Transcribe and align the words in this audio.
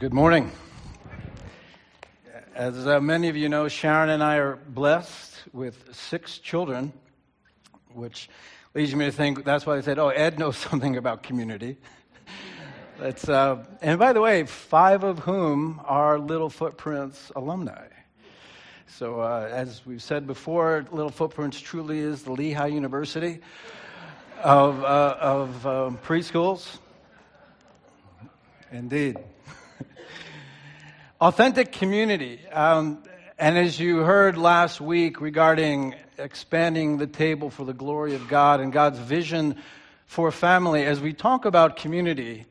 Good 0.00 0.14
morning. 0.14 0.50
As 2.54 2.86
uh, 2.86 3.02
many 3.02 3.28
of 3.28 3.36
you 3.36 3.50
know, 3.50 3.68
Sharon 3.68 4.08
and 4.08 4.22
I 4.22 4.36
are 4.36 4.56
blessed 4.56 5.34
with 5.52 5.94
six 5.94 6.38
children, 6.38 6.94
which 7.92 8.30
leads 8.72 8.94
me 8.94 9.04
to 9.04 9.12
think 9.12 9.44
that's 9.44 9.66
why 9.66 9.76
they 9.76 9.82
said, 9.82 9.98
oh, 9.98 10.08
Ed 10.08 10.38
knows 10.38 10.56
something 10.70 10.96
about 10.96 11.22
community. 11.22 11.76
Uh, 12.98 13.56
and 13.82 13.98
by 13.98 14.14
the 14.14 14.22
way, 14.22 14.44
five 14.44 15.04
of 15.04 15.18
whom 15.18 15.82
are 15.84 16.18
Little 16.18 16.48
Footprints 16.48 17.30
alumni. 17.36 17.88
So, 18.86 19.20
uh, 19.20 19.50
as 19.52 19.84
we've 19.84 20.02
said 20.02 20.26
before, 20.26 20.86
Little 20.90 21.12
Footprints 21.12 21.60
truly 21.60 21.98
is 21.98 22.22
the 22.22 22.32
Lehigh 22.32 22.68
University 22.68 23.40
of, 24.42 24.82
uh, 24.82 25.16
of 25.20 25.66
um, 25.66 25.98
preschools. 25.98 26.78
Indeed. 28.72 29.18
Authentic 31.20 31.72
community. 31.72 32.40
Um, 32.48 33.02
and 33.38 33.56
as 33.56 33.78
you 33.78 33.98
heard 33.98 34.36
last 34.36 34.80
week 34.80 35.20
regarding 35.20 35.94
expanding 36.18 36.98
the 36.98 37.06
table 37.06 37.50
for 37.50 37.64
the 37.64 37.72
glory 37.72 38.14
of 38.14 38.28
God 38.28 38.60
and 38.60 38.72
God's 38.72 38.98
vision 38.98 39.56
for 40.06 40.30
family, 40.30 40.84
as 40.84 41.00
we 41.00 41.12
talk 41.12 41.44
about 41.44 41.76
community, 41.76 42.46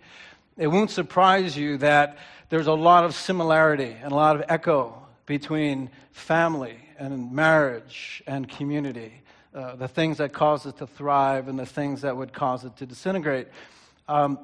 it 0.58 0.68
won't 0.68 0.92
surprise 0.92 1.58
you 1.58 1.78
that 1.78 2.18
there's 2.50 2.68
a 2.68 2.74
lot 2.74 3.04
of 3.04 3.14
similarity 3.14 3.96
and 4.02 4.12
a 4.12 4.16
lot 4.16 4.36
of 4.36 4.44
echo 4.50 5.06
between 5.26 5.90
family 6.12 6.78
and 6.98 7.32
marriage 7.32 8.24
and 8.28 8.50
community. 8.50 9.14
Uh, 9.54 9.76
the 9.76 9.88
things 9.88 10.18
that 10.18 10.34
cause 10.34 10.66
it 10.66 10.78
to 10.78 10.88
thrive 10.88 11.48
and 11.48 11.58
the 11.58 11.66
things 11.66 12.02
that 12.02 12.16
would 12.16 12.34
cause 12.34 12.66
it 12.66 12.76
to 12.78 12.86
disintegrate. 12.86 13.48
Um, 14.08 14.40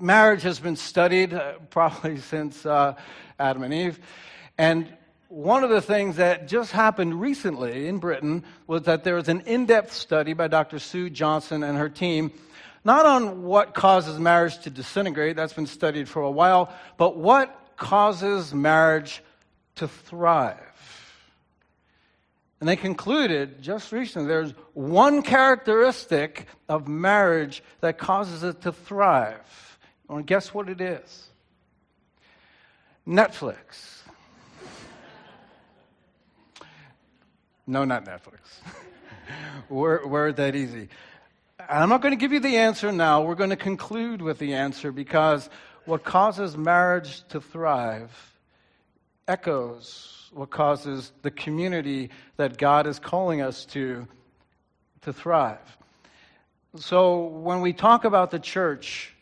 marriage 0.00 0.42
has 0.42 0.58
been 0.58 0.76
studied 0.76 1.34
uh, 1.34 1.54
probably 1.70 2.18
since 2.32 2.64
uh, 2.66 2.94
Adam 3.38 3.62
and 3.62 3.74
Eve. 3.74 3.98
And 4.58 4.88
one 5.28 5.64
of 5.64 5.70
the 5.70 5.80
things 5.80 6.16
that 6.16 6.46
just 6.46 6.70
happened 6.70 7.20
recently 7.20 7.88
in 7.88 7.98
Britain 7.98 8.44
was 8.66 8.82
that 8.82 9.04
there 9.04 9.16
was 9.16 9.28
an 9.28 9.40
in 9.40 9.66
depth 9.66 9.92
study 9.92 10.32
by 10.32 10.48
Dr. 10.48 10.78
Sue 10.78 11.10
Johnson 11.10 11.62
and 11.64 11.76
her 11.76 11.88
team, 11.88 12.30
not 12.84 13.06
on 13.06 13.42
what 13.42 13.74
causes 13.74 14.18
marriage 14.18 14.58
to 14.60 14.70
disintegrate, 14.70 15.36
that's 15.36 15.52
been 15.52 15.66
studied 15.66 16.08
for 16.08 16.22
a 16.22 16.30
while, 16.30 16.72
but 16.98 17.16
what 17.16 17.74
causes 17.76 18.54
marriage 18.54 19.22
to 19.76 19.88
thrive. 19.88 20.58
And 22.60 22.68
they 22.68 22.76
concluded 22.76 23.60
just 23.60 23.92
recently 23.92 24.28
there's 24.28 24.52
one 24.72 25.22
characteristic 25.22 26.46
of 26.68 26.86
marriage 26.86 27.62
that 27.80 27.98
causes 27.98 28.42
it 28.42 28.62
to 28.62 28.72
thrive. 28.72 29.63
And 30.08 30.26
guess 30.26 30.52
what 30.52 30.68
it 30.68 30.80
is? 30.80 31.28
Netflix. 33.06 34.02
no, 37.66 37.84
not 37.84 38.04
Netflix. 38.04 38.38
we're, 39.68 40.06
we're 40.06 40.32
that 40.32 40.56
easy. 40.56 40.88
I'm 41.68 41.88
not 41.88 42.02
going 42.02 42.12
to 42.12 42.20
give 42.20 42.32
you 42.32 42.40
the 42.40 42.56
answer 42.56 42.92
now. 42.92 43.22
We're 43.22 43.34
going 43.34 43.50
to 43.50 43.56
conclude 43.56 44.20
with 44.20 44.38
the 44.38 44.54
answer 44.54 44.92
because 44.92 45.48
what 45.84 46.04
causes 46.04 46.56
marriage 46.56 47.26
to 47.28 47.40
thrive 47.40 48.10
echoes 49.26 50.14
what 50.34 50.50
causes 50.50 51.12
the 51.22 51.30
community 51.30 52.10
that 52.36 52.58
God 52.58 52.86
is 52.86 52.98
calling 52.98 53.40
us 53.40 53.64
to 53.66 54.06
to 55.02 55.12
thrive. 55.12 55.78
So 56.76 57.26
when 57.26 57.60
we 57.60 57.72
talk 57.72 58.04
about 58.04 58.30
the 58.30 58.38
church, 58.38 59.13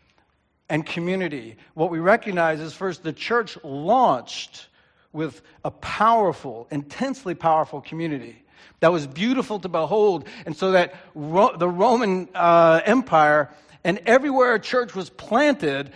and 0.68 0.84
community. 0.84 1.56
What 1.74 1.90
we 1.90 1.98
recognize 1.98 2.60
is 2.60 2.72
first, 2.72 3.02
the 3.02 3.12
church 3.12 3.58
launched 3.62 4.68
with 5.12 5.42
a 5.64 5.70
powerful, 5.70 6.66
intensely 6.70 7.34
powerful 7.34 7.80
community 7.80 8.42
that 8.80 8.90
was 8.90 9.06
beautiful 9.06 9.60
to 9.60 9.68
behold. 9.68 10.26
And 10.44 10.56
so 10.56 10.72
that 10.72 10.94
Ro- 11.14 11.56
the 11.56 11.68
Roman 11.68 12.28
uh, 12.34 12.80
Empire 12.84 13.50
and 13.84 14.00
everywhere 14.06 14.54
a 14.54 14.60
church 14.60 14.94
was 14.94 15.08
planted, 15.08 15.92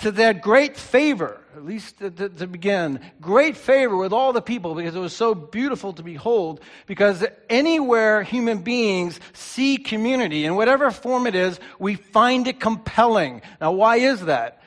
they 0.00 0.22
had 0.22 0.40
great 0.40 0.76
favor, 0.76 1.40
at 1.56 1.64
least 1.64 1.98
to, 2.00 2.10
to, 2.10 2.28
to, 2.28 2.46
begin, 2.46 3.00
great 3.18 3.56
favor 3.56 3.96
with 3.96 4.12
all 4.12 4.34
the 4.34 4.42
people 4.42 4.74
because 4.74 4.94
it 4.94 4.98
was 4.98 5.16
so 5.16 5.34
beautiful 5.34 5.94
to 5.94 6.02
behold. 6.02 6.60
Because 6.84 7.24
anywhere 7.48 8.22
human 8.22 8.58
beings 8.58 9.18
see 9.32 9.78
community, 9.78 10.44
in 10.44 10.54
whatever 10.54 10.90
form 10.90 11.26
it 11.26 11.34
is, 11.34 11.58
we 11.78 11.94
find 11.94 12.46
it 12.46 12.60
compelling. 12.60 13.40
Now, 13.58 13.72
why 13.72 13.96
is 13.96 14.26
that? 14.26 14.60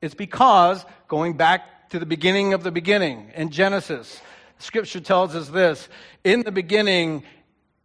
It's 0.00 0.14
because, 0.14 0.84
going 1.08 1.36
back 1.36 1.90
to 1.90 1.98
the 1.98 2.06
beginning 2.06 2.52
of 2.52 2.62
the 2.62 2.70
beginning 2.70 3.32
in 3.34 3.50
Genesis, 3.50 4.20
Scripture 4.60 5.00
tells 5.00 5.34
us 5.34 5.48
this 5.48 5.88
In 6.22 6.42
the 6.42 6.52
beginning, 6.52 7.24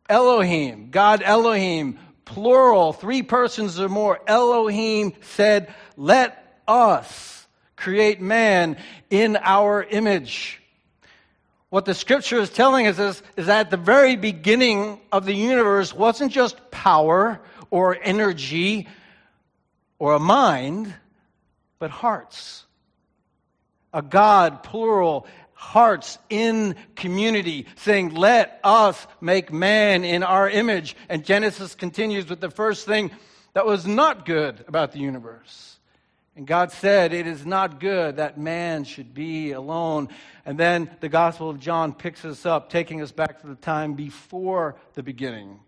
Elohim, 0.07 0.91
God 0.91 1.23
Elohim, 1.23 1.97
plural, 2.25 2.93
three 2.93 3.23
persons 3.23 3.79
or 3.79 3.89
more, 3.89 4.19
Elohim 4.27 5.13
said, 5.21 5.73
Let 5.97 6.61
us 6.67 7.34
create 7.85 8.19
man 8.19 8.77
in 9.11 9.37
our 9.37 9.83
image. 9.83 10.59
What 11.69 11.85
the 11.85 11.93
scripture 11.93 12.39
is 12.39 12.49
telling 12.49 12.87
us 12.87 12.97
is, 12.97 13.21
is 13.37 13.45
that 13.45 13.69
the 13.69 13.77
very 13.77 14.15
beginning 14.15 14.99
of 15.11 15.27
the 15.27 15.35
universe 15.35 15.93
wasn't 15.93 16.31
just 16.31 16.71
power 16.71 17.39
or 17.69 17.95
energy 18.01 18.87
or 19.99 20.15
a 20.15 20.19
mind, 20.19 20.91
but 21.77 21.91
hearts. 21.91 22.65
A 23.93 24.01
God, 24.01 24.63
plural, 24.63 25.27
hearts 25.53 26.17
in 26.31 26.75
community, 26.95 27.67
saying, 27.75 28.15
Let 28.15 28.59
us 28.63 29.05
make 29.21 29.53
man 29.53 30.03
in 30.03 30.23
our 30.23 30.49
image. 30.49 30.95
And 31.07 31.23
Genesis 31.23 31.75
continues 31.75 32.27
with 32.31 32.41
the 32.41 32.49
first 32.49 32.87
thing 32.87 33.11
that 33.53 33.67
was 33.67 33.85
not 33.85 34.25
good 34.25 34.65
about 34.67 34.91
the 34.91 34.99
universe. 34.99 35.74
And 36.35 36.45
God 36.45 36.71
said, 36.71 37.13
It 37.13 37.27
is 37.27 37.45
not 37.45 37.79
good 37.79 38.17
that 38.17 38.37
man 38.37 38.83
should 38.83 39.13
be 39.13 39.53
alone. 39.53 40.09
And 40.45 40.57
then 40.59 40.89
the 40.99 41.09
Gospel 41.09 41.49
of 41.49 41.59
John 41.59 41.93
picks 41.93 42.25
us 42.25 42.45
up, 42.45 42.69
taking 42.69 43.01
us 43.01 43.11
back 43.11 43.41
to 43.41 43.47
the 43.47 43.55
time 43.55 43.93
before 43.93 44.75
the 44.95 45.03
beginning. 45.03 45.59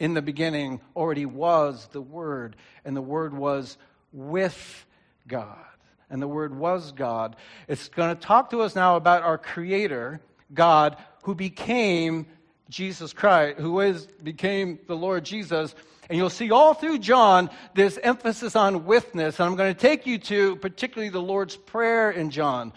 In 0.00 0.14
the 0.14 0.22
beginning 0.22 0.80
already 0.96 1.26
was 1.26 1.88
the 1.92 2.00
Word, 2.00 2.56
and 2.84 2.96
the 2.96 3.02
Word 3.02 3.32
was 3.32 3.78
with 4.12 4.86
God. 5.26 5.56
And 6.10 6.20
the 6.22 6.28
Word 6.28 6.56
was 6.56 6.92
God. 6.92 7.36
It's 7.68 7.88
going 7.88 8.14
to 8.14 8.20
talk 8.20 8.50
to 8.50 8.62
us 8.62 8.74
now 8.74 8.96
about 8.96 9.22
our 9.22 9.38
Creator, 9.38 10.20
God, 10.52 10.96
who 11.22 11.34
became 11.34 12.26
Jesus 12.68 13.12
Christ, 13.12 13.58
who 13.58 13.80
is, 13.80 14.06
became 14.22 14.78
the 14.86 14.96
Lord 14.96 15.24
Jesus 15.24 15.74
and 16.08 16.16
you'll 16.16 16.30
see 16.30 16.50
all 16.50 16.74
through 16.74 16.98
John 16.98 17.50
this 17.74 17.98
emphasis 18.02 18.56
on 18.56 18.86
witness. 18.86 19.38
And 19.38 19.48
I'm 19.48 19.56
going 19.56 19.74
to 19.74 19.80
take 19.80 20.06
you 20.06 20.18
to 20.18 20.56
particularly 20.56 21.10
the 21.10 21.20
Lord's 21.20 21.56
Prayer 21.56 22.10
in 22.10 22.30
John. 22.30 22.72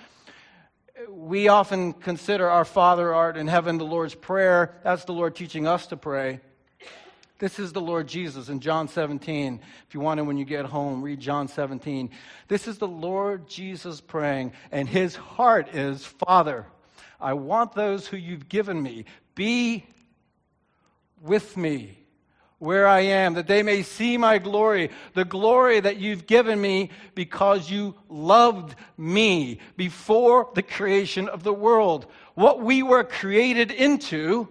We 1.10 1.48
often 1.48 1.94
consider 1.94 2.50
our 2.50 2.66
Father 2.66 3.14
art 3.14 3.38
in 3.38 3.48
heaven 3.48 3.78
the 3.78 3.86
Lord's 3.86 4.16
Prayer. 4.16 4.76
That's 4.84 5.06
the 5.06 5.14
Lord 5.14 5.36
teaching 5.36 5.66
us 5.66 5.88
to 5.88 5.98
pray. 5.98 6.42
This 7.40 7.58
is 7.58 7.74
the 7.74 7.82
Lord 7.82 8.08
Jesus 8.08 8.50
in 8.50 8.60
John 8.60 8.88
17. 8.88 9.62
If 9.88 9.94
you 9.96 10.00
want 10.00 10.20
to, 10.20 10.24
when 10.24 10.38
you 10.38 10.46
get 10.46 10.66
home, 10.66 11.02
read 11.02 11.20
John 11.20 11.48
17. 11.48 12.12
This 12.48 12.68
is 12.68 12.78
the 12.78 12.88
Lord 12.88 13.48
Jesus 13.48 14.00
praying, 14.00 14.54
and 14.72 14.88
his 14.88 15.16
heart 15.16 15.74
is 15.74 16.06
Father, 16.06 16.68
I 17.20 17.34
want 17.34 17.74
those 17.74 18.06
who 18.06 18.18
you've 18.18 18.48
given 18.48 18.82
me. 18.82 19.06
Be 19.34 19.86
with 21.20 21.58
me 21.58 22.01
where 22.62 22.88
I 22.88 23.00
am, 23.00 23.34
that 23.34 23.48
they 23.48 23.64
may 23.64 23.82
see 23.82 24.18
my 24.18 24.38
glory, 24.38 24.92
the 25.16 25.26
glory 25.26 25.80
that 25.80 25.98
you've 25.98 26.28
given 26.28 26.62
me 26.62 26.92
because 27.16 27.72
you 27.72 27.96
loved 28.08 28.76
me 29.00 29.58
before 29.78 30.48
the 30.54 30.62
creation 30.62 31.28
of 31.28 31.42
the 31.42 31.52
world. 31.52 32.06
What 32.36 32.62
we 32.62 32.84
were 32.84 33.04
created 33.04 33.72
into 33.72 34.48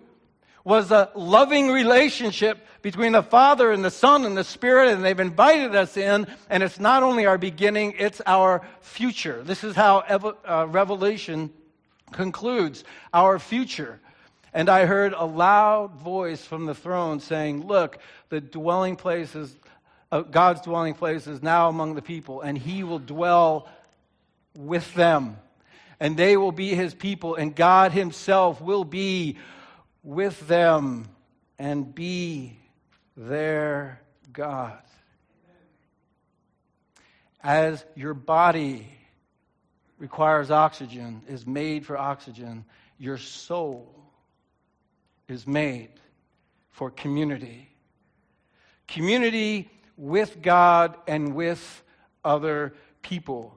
was 0.65 0.91
a 0.91 1.09
loving 1.15 1.69
relationship 1.69 2.67
between 2.83 3.12
the 3.12 3.23
Father 3.23 3.71
and 3.71 3.85
the 3.85 3.93
Son 3.93 4.25
and 4.25 4.37
the 4.37 4.43
Spirit, 4.43 4.89
and 4.89 5.05
they've 5.05 5.21
invited 5.21 5.77
us 5.77 5.97
in, 5.97 6.27
and 6.49 6.65
it's 6.65 6.81
not 6.81 7.05
only 7.05 7.27
our 7.27 7.39
beginning, 7.39 7.95
it's 7.97 8.21
our 8.27 8.67
future. 8.81 9.41
This 9.45 9.63
is 9.63 9.77
how 9.77 9.99
uh, 9.99 10.67
Revelation 10.69 11.53
concludes 12.11 12.83
our 13.15 13.39
future. 13.39 14.01
And 14.52 14.69
I 14.69 14.87
heard 14.87 15.12
a 15.12 15.25
loud 15.25 15.94
voice 15.94 16.44
from 16.44 16.67
the 16.67 16.75
throne 16.75 17.20
saying, 17.20 17.67
Look, 17.67 17.99
the 18.31 18.41
dwelling 18.41 18.97
place 18.97 19.35
is, 19.35 19.55
uh, 20.11 20.23
God's 20.23 20.62
dwelling 20.62 20.94
place 20.94 21.26
is 21.26 21.43
now 21.43 21.69
among 21.69 21.94
the 21.94 22.02
people, 22.02 22.41
and 22.41 22.58
he 22.58 22.82
will 22.82 22.99
dwell 22.99 23.69
with 24.56 24.93
them. 24.94 25.37
And 26.00 26.17
they 26.17 26.37
will 26.37 26.52
be 26.52 26.75
his 26.75 26.94
people, 26.94 27.37
and 27.37 27.55
God 27.55 27.93
himself 27.93 28.61
will 28.61 28.85
be 28.85 29.37
with 30.02 30.49
them 30.49 31.08
and 31.58 31.94
be 31.94 32.58
their 33.17 34.00
God. 34.32 34.79
As 37.43 37.85
your 37.94 38.14
body 38.14 38.88
requires 39.99 40.50
oxygen, 40.50 41.23
is 41.29 41.46
made 41.46 41.87
for 41.87 41.96
oxygen. 41.96 42.64
Your 42.99 43.19
soul 43.19 44.00
is 45.31 45.47
made 45.47 45.91
for 46.71 46.91
community. 46.91 47.69
Community 48.88 49.71
with 49.97 50.41
God 50.43 50.97
and 51.06 51.35
with 51.35 51.82
other 52.25 52.75
people. 53.03 53.56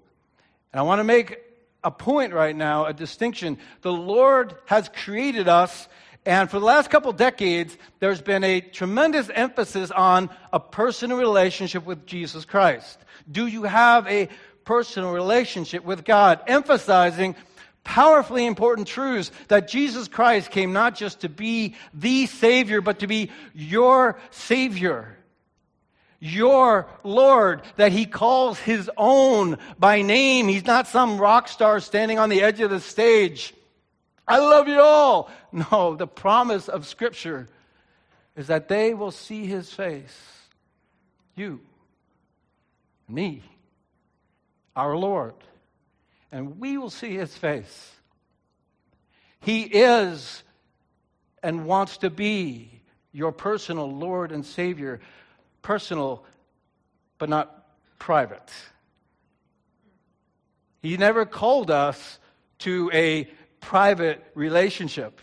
And 0.72 0.80
I 0.80 0.84
want 0.84 1.00
to 1.00 1.04
make 1.04 1.40
a 1.84 1.92
point 1.92 2.34
right 2.34 2.56
now, 2.56 2.86
a 2.86 2.94
distinction. 2.94 3.58
The 3.81 3.92
Lord 3.92 4.56
has 4.66 4.90
created 4.90 5.48
us, 5.48 5.88
and 6.25 6.50
for 6.50 6.60
the 6.60 6.66
last 6.66 6.90
couple 6.90 7.12
decades, 7.12 7.78
there's 8.00 8.22
been 8.22 8.44
a 8.44 8.62
tremendous 8.62 9.30
emphasis 9.30 9.92
on 9.92 10.30
a 10.54 10.60
personal 10.60 11.18
relationship 11.18 11.86
with 11.86 12.06
Jesus 12.06 12.46
Christ. 12.46 13.00
Do 13.30 13.48
you 13.48 13.64
have 13.64 14.08
a 14.08 14.30
personal 14.64 15.12
relationship 15.12 15.84
with 15.84 16.06
God? 16.06 16.42
Emphasizing 16.48 17.36
powerfully 17.84 18.46
important 18.46 18.88
truths 18.88 19.32
that 19.48 19.68
Jesus 19.68 20.08
Christ 20.08 20.52
came 20.52 20.74
not 20.74 20.96
just 20.96 21.22
to 21.22 21.30
be 21.30 21.76
the 21.94 22.26
Savior, 22.28 22.82
but 22.82 23.00
to 23.00 23.08
be 23.08 23.32
your 23.54 24.18
Savior 24.32 25.18
your 26.24 26.88
Lord 27.04 27.62
that 27.76 27.92
he 27.92 28.06
calls 28.06 28.58
his 28.58 28.90
own 28.96 29.58
by 29.78 30.02
name. 30.02 30.48
He's 30.48 30.66
not 30.66 30.88
some 30.88 31.18
rock 31.18 31.50
star 31.50 31.82
standing 31.82 32.18
on 32.18 32.30
the 32.30 32.42
edge 32.42 32.62
of 32.62 32.70
the 32.70 32.80
stage. 32.80 33.54
I 34.26 34.40
love 34.40 34.68
you 34.68 34.80
all. 34.80 35.30
No, 35.72 35.96
the 35.96 36.08
promise 36.08 36.68
of 36.68 36.88
Scripture 36.88 37.48
is 38.36 38.48
that 38.48 38.70
they 38.70 38.96
will 38.96 39.12
see 39.12 39.46
his 39.46 39.72
face. 39.72 40.18
You, 41.36 41.60
me, 43.08 43.44
our 44.76 44.98
Lord. 44.98 45.36
And 46.34 46.60
we 46.60 46.80
will 46.80 46.90
see 46.90 47.16
his 47.16 47.34
face. 47.38 47.92
He 49.40 49.62
is 49.62 50.42
and 51.44 51.66
wants 51.66 51.98
to 51.98 52.10
be 52.10 52.82
your 53.12 53.32
personal 53.32 53.90
Lord 53.90 54.32
and 54.32 54.44
Savior 54.44 55.00
personal, 55.62 56.26
but 57.20 57.30
not 57.30 57.68
private. 58.00 58.52
He 60.82 60.98
never 60.98 61.24
called 61.26 61.70
us 61.70 62.20
to 62.60 62.90
a 62.94 63.30
private 63.62 64.26
relationship. 64.34 65.22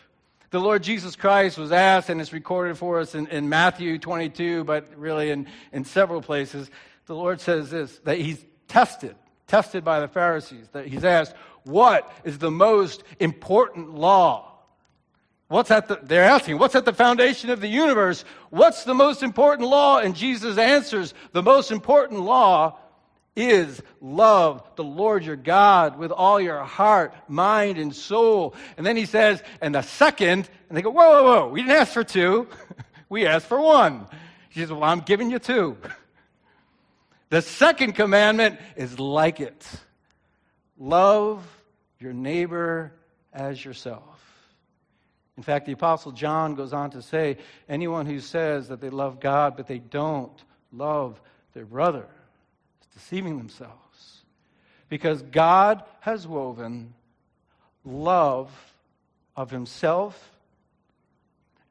The 0.51 0.61
Lord 0.61 0.85
Jesus 0.85 1.17
Christ 1.17 1.59
was 1.59 1.73
asked, 1.73 2.09
and 2.09 2.21
it's 2.21 2.33
recorded 2.33 2.79
for 2.79 3.01
us 3.01 3.17
in, 3.17 3.27
in 3.27 3.49
Matthew 3.49 3.99
22, 3.99 4.63
but 4.63 4.87
really 4.97 5.31
in, 5.31 5.49
in 5.73 5.85
several 5.85 6.23
places. 6.23 6.71
The 7.07 7.17
Lord 7.17 7.41
says 7.41 7.71
this 7.71 7.99
that 8.05 8.19
He's 8.19 8.45
tested, 8.69 9.17
tested 9.51 9.85
by 9.85 10.01
the 10.01 10.09
Pharisees, 10.09 10.69
that 10.73 10.87
He's 10.87 11.05
asked, 11.05 11.35
What 11.65 12.11
is 12.25 12.39
the 12.39 12.51
most 12.51 13.03
important 13.19 13.95
law? 13.95 14.47
What's 15.49 15.73
at 15.73 15.89
the, 15.89 15.99
they're 16.01 16.23
asking, 16.23 16.59
what's 16.59 16.77
at 16.77 16.85
the 16.85 16.93
foundation 16.93 17.51
of 17.51 17.61
the 17.61 17.67
universe? 17.67 18.25
What's 18.51 18.85
the 18.85 18.95
most 18.95 19.25
important 19.25 19.69
law? 19.69 19.99
And 19.99 20.15
Jesus 20.15 20.59
answers, 20.59 21.13
the 21.33 21.43
most 21.43 21.73
important 21.73 22.21
law 22.21 22.79
is 23.35 23.83
love 24.01 24.63
the 24.77 24.85
Lord 24.85 25.25
your 25.25 25.35
God 25.35 25.99
with 25.99 26.13
all 26.13 26.41
your 26.41 26.63
heart, 26.63 27.13
mind, 27.27 27.79
and 27.79 27.93
soul. 27.93 28.55
And 28.77 28.87
then 28.87 28.97
he 28.97 29.07
says, 29.07 29.43
and 29.61 29.75
the 29.75 29.83
second, 29.83 30.49
and 30.69 30.79
they 30.79 30.83
go, 30.83 30.91
whoa, 30.91 31.11
whoa, 31.11 31.25
whoa, 31.25 31.49
we 31.49 31.63
didn't 31.63 31.77
ask 31.77 31.93
for 31.93 32.05
two. 32.05 32.47
we 33.09 33.27
asked 33.27 33.47
for 33.47 33.61
one. 33.61 34.07
He 34.51 34.61
says, 34.61 34.71
well, 34.71 34.85
I'm 34.85 35.01
giving 35.01 35.33
you 35.33 35.41
two. 35.41 35.77
the 37.31 37.43
second 37.43 37.95
commandment 37.95 38.61
is 38.77 38.99
like 38.99 39.41
it. 39.41 39.67
Love 40.79 41.47
your 41.99 42.13
neighbor 42.13 42.93
as 43.33 43.65
yourself. 43.65 44.21
In 45.37 45.43
fact, 45.43 45.65
the 45.65 45.73
Apostle 45.73 46.13
John 46.13 46.55
goes 46.55 46.73
on 46.73 46.91
to 46.91 47.03
say 47.03 47.39
anyone 47.69 48.05
who 48.05 48.21
says 48.21 48.69
that 48.69 48.81
they 48.81 48.91
love 48.91 49.21
God 49.21 49.57
but 49.57 49.67
they 49.67 49.79
don't 49.79 50.45
love 50.73 51.21
their 51.55 51.65
brother 51.65 52.07
is 52.81 52.87
deceiving 52.95 53.39
themselves. 53.39 54.23
Because 54.89 55.23
God 55.23 55.83
has 56.01 56.27
woven 56.27 56.95
love 57.85 58.51
of 59.37 59.51
himself 59.51 60.37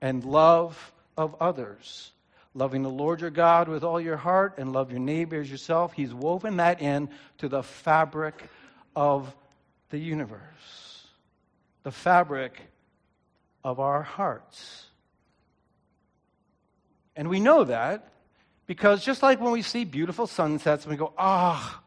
and 0.02 0.24
love 0.24 0.94
of 1.18 1.36
others. 1.42 2.12
Loving 2.54 2.82
the 2.82 2.90
Lord 2.90 3.22
your 3.22 3.30
God 3.30 3.68
with 3.68 3.84
all 3.84 4.02
your 4.02 4.18
heart 4.18 4.56
and 4.58 4.74
love 4.74 4.92
your 4.92 5.00
neighbor 5.00 5.40
as 5.40 5.50
yourself. 5.50 5.94
He's 5.94 6.14
woven 6.14 6.58
that 6.58 6.82
in 6.82 7.10
to 7.38 7.48
the 7.48 7.62
fabric 7.62 8.50
of 8.96 9.34
the 9.90 10.00
universe. 10.00 11.08
The 11.84 11.92
fabric 11.92 12.60
of 13.64 13.80
our 13.80 14.02
hearts. 14.02 14.86
And 17.16 17.30
we 17.30 17.40
know 17.40 17.66
that 17.66 18.12
because 18.66 19.04
just 19.04 19.22
like 19.22 19.42
when 19.42 19.52
we 19.52 19.62
see 19.62 19.84
beautiful 19.84 20.28
sunsets 20.28 20.86
and 20.86 20.92
we 20.92 20.98
go, 20.98 21.14
ah, 21.18 21.82
oh, 21.82 21.84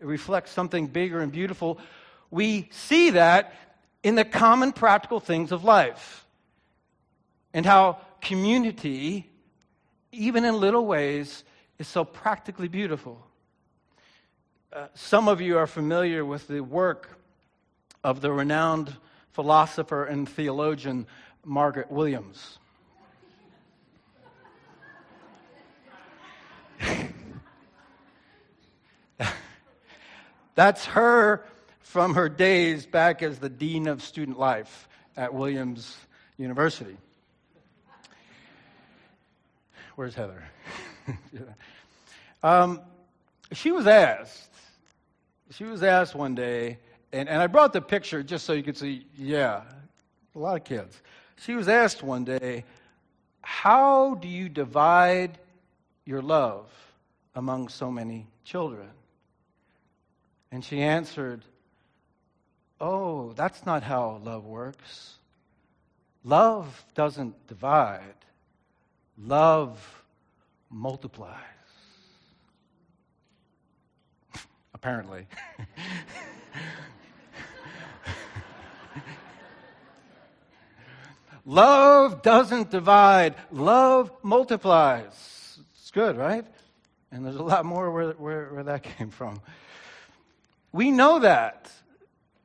it 0.00 0.06
reflects 0.06 0.50
something 0.50 0.86
bigger 0.86 1.20
and 1.20 1.32
beautiful, 1.32 1.78
we 2.30 2.68
see 2.70 3.10
that 3.10 3.54
in 4.02 4.14
the 4.14 4.24
common 4.24 4.72
practical 4.72 5.20
things 5.20 5.52
of 5.52 5.64
life. 5.64 6.26
And 7.54 7.64
how 7.64 7.98
community, 8.20 9.30
even 10.16 10.44
in 10.44 10.58
little 10.58 10.86
ways, 10.86 11.44
is 11.78 11.86
so 11.86 12.04
practically 12.04 12.68
beautiful. 12.68 13.24
Uh, 14.72 14.86
some 14.94 15.28
of 15.28 15.40
you 15.40 15.58
are 15.58 15.66
familiar 15.66 16.24
with 16.24 16.48
the 16.48 16.60
work 16.60 17.18
of 18.02 18.20
the 18.20 18.32
renowned 18.32 18.96
philosopher 19.32 20.04
and 20.04 20.28
theologian 20.28 21.06
Margaret 21.44 21.90
Williams. 21.90 22.58
That's 30.54 30.86
her 30.86 31.44
from 31.80 32.14
her 32.14 32.28
days 32.28 32.86
back 32.86 33.22
as 33.22 33.38
the 33.38 33.48
Dean 33.48 33.86
of 33.86 34.02
Student 34.02 34.38
Life 34.38 34.88
at 35.16 35.32
Williams 35.34 35.96
University. 36.38 36.96
Where's 39.96 40.14
Heather? 40.14 40.44
um, 42.42 42.80
she 43.52 43.72
was 43.72 43.86
asked, 43.86 44.52
she 45.50 45.64
was 45.64 45.82
asked 45.82 46.14
one 46.14 46.34
day, 46.34 46.78
and, 47.12 47.28
and 47.28 47.40
I 47.40 47.46
brought 47.46 47.72
the 47.72 47.80
picture 47.80 48.22
just 48.22 48.44
so 48.44 48.52
you 48.52 48.62
could 48.62 48.76
see, 48.76 49.06
yeah, 49.16 49.62
a 50.34 50.38
lot 50.38 50.56
of 50.56 50.64
kids. 50.64 51.00
She 51.40 51.54
was 51.54 51.66
asked 51.66 52.02
one 52.02 52.24
day, 52.24 52.64
How 53.40 54.14
do 54.16 54.28
you 54.28 54.50
divide 54.50 55.38
your 56.04 56.20
love 56.20 56.70
among 57.34 57.68
so 57.68 57.90
many 57.90 58.26
children? 58.44 58.88
And 60.52 60.62
she 60.62 60.82
answered, 60.82 61.42
Oh, 62.80 63.32
that's 63.32 63.64
not 63.64 63.82
how 63.82 64.20
love 64.22 64.44
works. 64.44 65.14
Love 66.22 66.84
doesn't 66.94 67.46
divide, 67.46 68.14
love 69.18 70.04
multiplies. 70.70 71.40
Apparently. 74.74 75.26
Love 81.48 82.22
doesn't 82.22 82.70
divide, 82.70 83.36
love 83.52 84.10
multiplies. 84.24 85.58
It's 85.76 85.92
good, 85.92 86.16
right? 86.16 86.44
And 87.12 87.24
there's 87.24 87.36
a 87.36 87.42
lot 87.42 87.64
more 87.64 87.88
where, 87.92 88.10
where, 88.10 88.46
where 88.46 88.64
that 88.64 88.82
came 88.98 89.10
from. 89.10 89.40
We 90.72 90.90
know 90.90 91.20
that. 91.20 91.70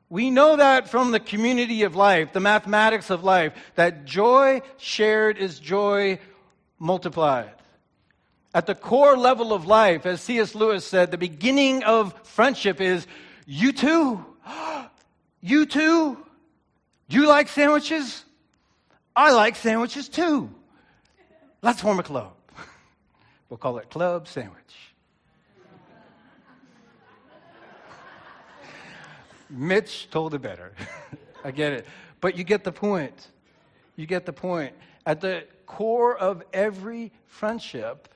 We 0.08 0.30
know 0.30 0.56
that 0.56 0.88
from 0.88 1.10
the 1.10 1.18
community 1.18 1.82
of 1.82 1.96
life, 1.96 2.32
the 2.32 2.40
mathematics 2.40 3.10
of 3.10 3.24
life, 3.24 3.54
that 3.74 4.04
joy 4.04 4.62
shared 4.76 5.36
is 5.36 5.58
joy 5.58 6.20
multiplied. 6.82 7.52
At 8.54 8.66
the 8.66 8.74
core 8.74 9.16
level 9.16 9.54
of 9.54 9.66
life, 9.66 10.04
as 10.04 10.20
C.S. 10.20 10.54
Lewis 10.54 10.84
said, 10.84 11.10
the 11.10 11.16
beginning 11.16 11.84
of 11.84 12.12
friendship 12.26 12.78
is 12.80 13.06
you 13.46 13.72
too. 13.72 14.24
You 15.44 15.66
too. 15.66 16.24
Do 17.08 17.16
you 17.16 17.26
like 17.26 17.48
sandwiches? 17.48 18.24
I 19.16 19.32
like 19.32 19.56
sandwiches 19.56 20.08
too. 20.08 20.54
Let's 21.62 21.80
form 21.80 21.98
a 21.98 22.04
club. 22.04 22.34
We'll 23.48 23.58
call 23.58 23.78
it 23.78 23.90
Club 23.90 24.28
Sandwich. 24.28 24.94
Mitch 29.50 30.08
told 30.12 30.34
it 30.34 30.42
better. 30.42 30.74
I 31.44 31.50
get 31.50 31.72
it. 31.72 31.86
But 32.20 32.38
you 32.38 32.44
get 32.44 32.62
the 32.62 32.70
point. 32.70 33.26
You 33.96 34.06
get 34.06 34.26
the 34.26 34.32
point. 34.32 34.74
At 35.04 35.20
the 35.20 35.42
core 35.66 36.16
of 36.16 36.42
every 36.52 37.12
friendship 37.26 38.08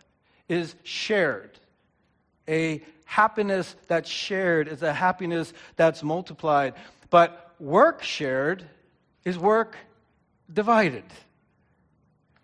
is 0.49 0.75
shared. 0.83 1.59
A 2.49 2.83
happiness 3.05 3.75
that's 3.88 4.09
shared 4.09 4.69
is 4.69 4.83
a 4.83 4.93
happiness 4.93 5.53
that's 5.76 6.03
multiplied. 6.03 6.75
But 7.11 7.55
work 7.59 8.03
shared 8.03 8.65
is 9.25 9.38
work 9.38 9.76
divided. 10.53 11.05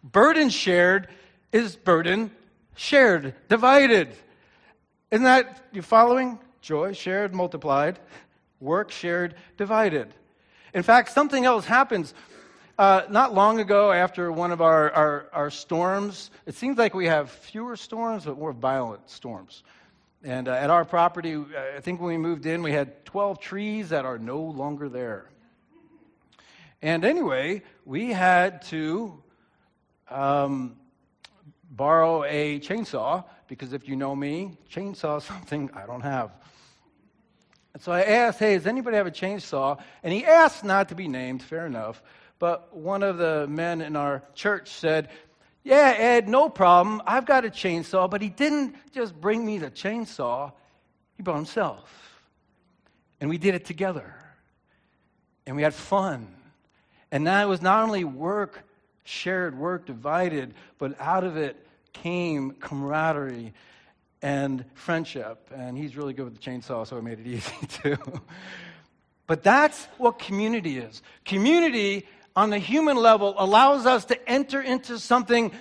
Burden 0.03 0.49
shared 0.49 1.09
is 1.53 1.77
burden 1.77 2.31
shared, 2.75 3.35
divided. 3.49 4.17
Isn't 5.11 5.25
that 5.25 5.63
you 5.73 5.83
following? 5.83 6.39
Joy 6.61 6.93
shared, 6.93 7.35
multiplied. 7.35 7.99
Work 8.61 8.91
shared, 8.91 9.35
divided. 9.57 10.15
In 10.75 10.83
fact, 10.83 11.11
something 11.11 11.45
else 11.45 11.67
happens. 11.67 12.15
Uh, 12.83 13.07
not 13.09 13.33
long 13.33 13.61
ago, 13.61 13.93
after 13.93 14.33
one 14.33 14.51
of 14.51 14.61
our, 14.61 14.91
our, 14.91 15.27
our, 15.33 15.51
storms, 15.51 16.33
it 16.47 16.55
seems 16.57 16.77
like 16.77 16.95
we 16.95 17.07
have 17.07 17.31
fewer 17.31 17.77
storms, 17.77 18.25
but 18.25 18.37
more 18.37 18.53
violent 18.53 19.09
storms. 19.09 19.63
And 20.25 20.49
uh, 20.49 20.55
at 20.55 20.69
our 20.69 20.85
property, 20.85 21.37
I 21.77 21.79
think 21.79 22.01
when 22.01 22.09
we 22.09 22.19
moved 22.19 22.45
in, 22.45 22.61
we 22.61 22.73
had 22.73 23.05
12 23.05 23.39
trees 23.39 23.91
that 23.91 24.05
are 24.05 24.19
no 24.19 24.41
longer 24.41 24.89
there. 24.89 25.31
And 26.83 27.05
anyway, 27.05 27.63
we 27.85 28.11
had 28.11 28.63
to 28.63 29.23
um, 30.11 30.75
borrow 31.71 32.25
a 32.25 32.59
chainsaw 32.59 33.25
because 33.47 33.75
if 33.75 33.87
you 33.87 33.95
know 33.95 34.17
me, 34.17 34.59
chainsaw 34.69 35.19
is 35.19 35.25
something 35.33 35.71
I 35.73 35.87
don't 35.87 36.01
have. 36.01 36.33
And 37.75 37.81
so 37.81 37.93
I 37.93 38.03
asked, 38.03 38.41
hey, 38.41 38.57
does 38.57 38.67
anybody 38.67 38.97
have 38.97 39.07
a 39.07 39.13
chainsaw? 39.13 39.79
And 40.03 40.13
he 40.13 40.25
asked 40.25 40.65
not 40.65 40.89
to 40.89 40.97
be 40.97 41.07
named, 41.07 41.45
fair 41.45 41.65
enough. 41.65 42.03
But 42.43 42.77
one 42.77 43.05
of 43.05 43.19
the 43.19 43.47
men 43.47 43.81
in 43.81 43.95
our 43.95 44.21
church 44.35 44.69
said, 44.69 45.11
yeah, 45.63 45.95
Ed, 45.97 46.29
no 46.29 46.49
problem. 46.49 47.01
I've 47.07 47.25
got 47.25 47.45
a 47.45 47.49
chainsaw. 47.49 48.11
But 48.11 48.21
he 48.21 48.31
didn't 48.31 48.75
just 48.91 49.15
bring 49.15 49.47
me 49.47 49.59
the 49.59 49.71
chainsaw, 49.71 50.51
he 51.17 51.23
brought 51.23 51.37
himself. 51.37 52.21
And 53.21 53.31
we 53.31 53.39
did 53.39 53.55
it 53.55 53.65
together. 53.65 54.13
And 55.47 55.55
we 55.55 55.63
had 55.63 55.73
fun. 55.73 56.35
And 57.13 57.29
that 57.29 57.49
was 57.49 57.63
not 57.63 57.85
only 57.85 58.03
work 58.03 58.65
shared, 59.05 59.57
work 59.57 59.87
divided, 59.87 60.55
but 60.79 61.01
out 61.01 61.23
of 61.23 61.37
it 61.37 61.65
came 61.93 62.57
camaraderie 62.59 63.55
and 64.21 64.65
friendship. 64.75 65.49
And 65.55 65.79
he's 65.79 65.97
really 65.97 66.13
good 66.13 66.25
with 66.25 66.35
the 66.35 66.41
chainsaw, 66.41 66.89
so 66.89 66.97
it 66.97 67.05
made 67.05 67.21
it 67.21 67.27
easy 67.29 67.67
too. 67.69 67.97
but 69.29 69.45
that's 69.45 69.85
what 69.97 70.19
community 70.19 70.79
is. 70.79 71.03
Community 71.25 72.05
on 72.35 72.51
the 72.51 72.59
human 72.59 72.97
level 72.97 73.35
allows 73.39 73.87
us 73.87 74.05
to 74.07 74.29
enter 74.29 74.61
into 74.61 74.99
something 74.99 75.53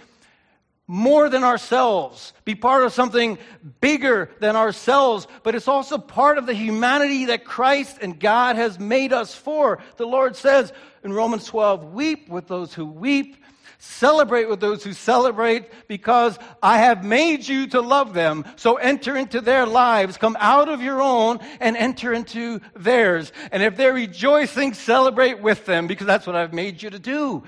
more 0.88 1.30
than 1.30 1.44
ourselves, 1.44 2.34
be 2.44 2.54
part 2.54 2.84
of 2.84 2.92
something 2.92 3.38
bigger 3.80 4.30
than 4.42 4.58
ourselves, 4.58 5.26
but 5.42 5.56
it's 5.56 5.70
also 5.70 5.98
part 5.98 6.38
of 6.38 6.46
the 6.46 6.54
humanity 6.54 7.26
that 7.26 7.46
Christ 7.46 8.00
and 8.02 8.20
God 8.20 8.58
has 8.58 8.78
made 8.78 9.14
us 9.14 9.34
for. 9.34 9.80
The 9.96 10.06
Lord 10.06 10.36
says 10.36 10.74
in 11.02 11.14
Romans 11.14 11.46
12, 11.46 11.94
weep 11.94 12.28
with 12.28 12.50
those 12.50 12.74
who 12.74 12.86
weep 12.86 13.38
Celebrate 13.84 14.48
with 14.48 14.60
those 14.60 14.84
who 14.84 14.94
celebrate 14.94 15.88
because 15.88 16.38
I 16.62 16.78
have 16.78 17.04
made 17.04 17.48
you 17.48 17.66
to 17.70 17.82
love 17.82 18.14
them. 18.14 18.46
So 18.56 18.76
enter 18.76 19.18
into 19.18 19.42
their 19.42 19.66
lives. 19.66 20.18
Come 20.18 20.38
out 20.40 20.70
of 20.70 20.84
your 20.84 21.02
own 21.02 21.40
and 21.60 21.76
enter 21.76 22.14
into 22.14 22.62
theirs. 22.76 23.32
And 23.52 23.64
if 23.64 23.78
they're 23.78 23.92
rejoicing, 23.92 24.76
celebrate 24.76 25.42
with 25.42 25.66
them 25.66 25.88
because 25.88 26.06
that's 26.06 26.28
what 26.28 26.36
I've 26.36 26.54
made 26.54 26.84
you 26.84 26.92
to 26.92 27.00
do. 27.00 27.42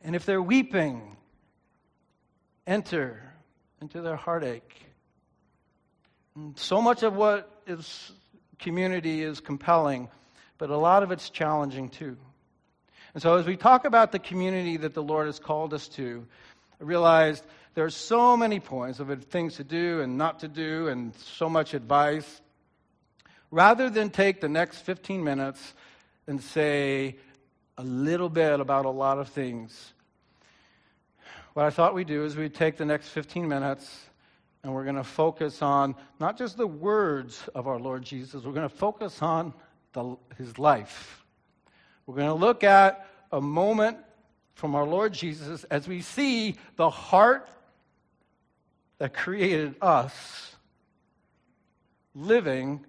And 0.00 0.16
if 0.16 0.24
they're 0.24 0.40
weeping, 0.40 1.18
enter 2.66 3.30
into 3.82 4.00
their 4.00 4.16
heartache. 4.16 4.74
And 6.34 6.58
so 6.58 6.80
much 6.80 7.02
of 7.02 7.14
what 7.14 7.62
is 7.66 8.10
community 8.58 9.22
is 9.22 9.40
compelling, 9.40 10.08
but 10.56 10.70
a 10.70 10.78
lot 10.78 11.02
of 11.02 11.10
it's 11.10 11.28
challenging 11.28 11.90
too. 11.90 12.16
And 13.18 13.22
so, 13.24 13.34
as 13.34 13.46
we 13.46 13.56
talk 13.56 13.84
about 13.84 14.12
the 14.12 14.20
community 14.20 14.76
that 14.76 14.94
the 14.94 15.02
Lord 15.02 15.26
has 15.26 15.40
called 15.40 15.74
us 15.74 15.88
to, 15.88 16.24
I 16.80 16.84
realized 16.84 17.44
there 17.74 17.84
are 17.84 17.90
so 17.90 18.36
many 18.36 18.60
points 18.60 19.00
of 19.00 19.08
things 19.24 19.56
to 19.56 19.64
do 19.64 20.02
and 20.02 20.16
not 20.16 20.38
to 20.38 20.46
do, 20.46 20.86
and 20.86 21.12
so 21.16 21.48
much 21.48 21.74
advice. 21.74 22.40
Rather 23.50 23.90
than 23.90 24.10
take 24.10 24.40
the 24.40 24.48
next 24.48 24.82
15 24.82 25.24
minutes 25.24 25.74
and 26.28 26.40
say 26.40 27.16
a 27.76 27.82
little 27.82 28.28
bit 28.28 28.60
about 28.60 28.84
a 28.84 28.90
lot 28.90 29.18
of 29.18 29.26
things, 29.26 29.94
what 31.54 31.66
I 31.66 31.70
thought 31.70 31.94
we'd 31.94 32.06
do 32.06 32.24
is 32.24 32.36
we'd 32.36 32.54
take 32.54 32.76
the 32.76 32.86
next 32.86 33.08
15 33.08 33.48
minutes 33.48 34.00
and 34.62 34.72
we're 34.72 34.84
going 34.84 34.94
to 34.94 35.02
focus 35.02 35.60
on 35.60 35.96
not 36.20 36.38
just 36.38 36.56
the 36.56 36.68
words 36.68 37.48
of 37.52 37.66
our 37.66 37.80
Lord 37.80 38.04
Jesus, 38.04 38.44
we're 38.44 38.52
going 38.52 38.68
to 38.68 38.76
focus 38.76 39.20
on 39.22 39.54
the, 39.92 40.16
his 40.36 40.56
life. 40.56 41.24
We're 42.08 42.14
going 42.14 42.28
to 42.28 42.34
look 42.46 42.64
at 42.64 43.06
a 43.30 43.38
moment 43.38 43.98
from 44.54 44.74
our 44.74 44.86
Lord 44.86 45.12
Jesus 45.12 45.64
as 45.64 45.86
we 45.86 46.00
see 46.00 46.56
the 46.76 46.88
heart 46.88 47.46
that 48.96 49.12
created 49.12 49.74
us 49.82 50.56
living 52.14 52.86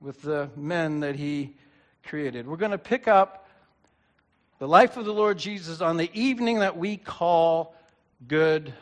with 0.00 0.22
the 0.22 0.50
men 0.56 0.98
that 1.00 1.14
he 1.14 1.54
created. 2.04 2.48
We're 2.48 2.56
going 2.56 2.72
to 2.72 2.78
pick 2.78 3.06
up 3.06 3.48
the 4.58 4.66
life 4.66 4.96
of 4.96 5.04
the 5.04 5.14
Lord 5.14 5.38
Jesus 5.38 5.80
on 5.80 5.96
the 5.96 6.10
evening 6.12 6.58
that 6.58 6.76
we 6.76 6.96
call 6.96 7.76
Good 8.26 8.74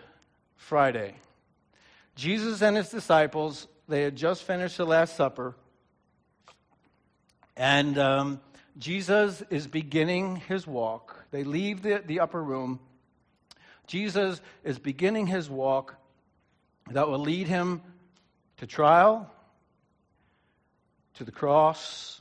Friday. 0.57 1.17
Jesus 2.15 2.63
and 2.63 2.79
his 2.79 2.89
disciples, 2.89 3.69
they 3.89 4.05
had 4.05 4.17
just 4.17 4.45
finished 4.45 4.79
the 4.79 4.87
Last 4.87 5.17
Supper. 5.17 5.55
And 7.59 7.99
um, 7.99 8.41
Jesus 8.77 9.43
is 9.51 9.67
beginning 9.67 10.37
his 10.37 10.67
walk. 10.67 11.27
They 11.31 11.45
leave 11.45 11.83
the, 11.83 12.03
the 12.05 12.21
upper 12.21 12.43
room. 12.43 12.81
Jesus 13.87 14.41
is 14.65 14.79
beginning 14.79 15.27
his 15.27 15.49
walk 15.49 15.97
that 16.91 17.09
will 17.09 17.21
lead 17.21 17.47
him 17.47 17.83
to 18.57 18.67
trial, 18.67 19.31
to 21.15 21.25
the 21.25 21.33
cross, 21.33 22.21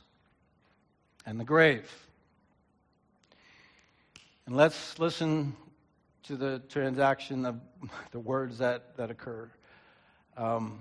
and 1.26 1.40
the 1.40 1.44
grave. 1.44 1.90
And 4.46 4.56
let's 4.56 4.98
listen 4.98 5.56
to 6.24 6.36
the 6.36 6.60
transaction 6.68 7.46
of 7.46 7.60
the 8.12 8.20
words 8.20 8.58
that, 8.58 8.96
that 8.96 9.10
occur. 9.10 9.50
Um, 10.36 10.78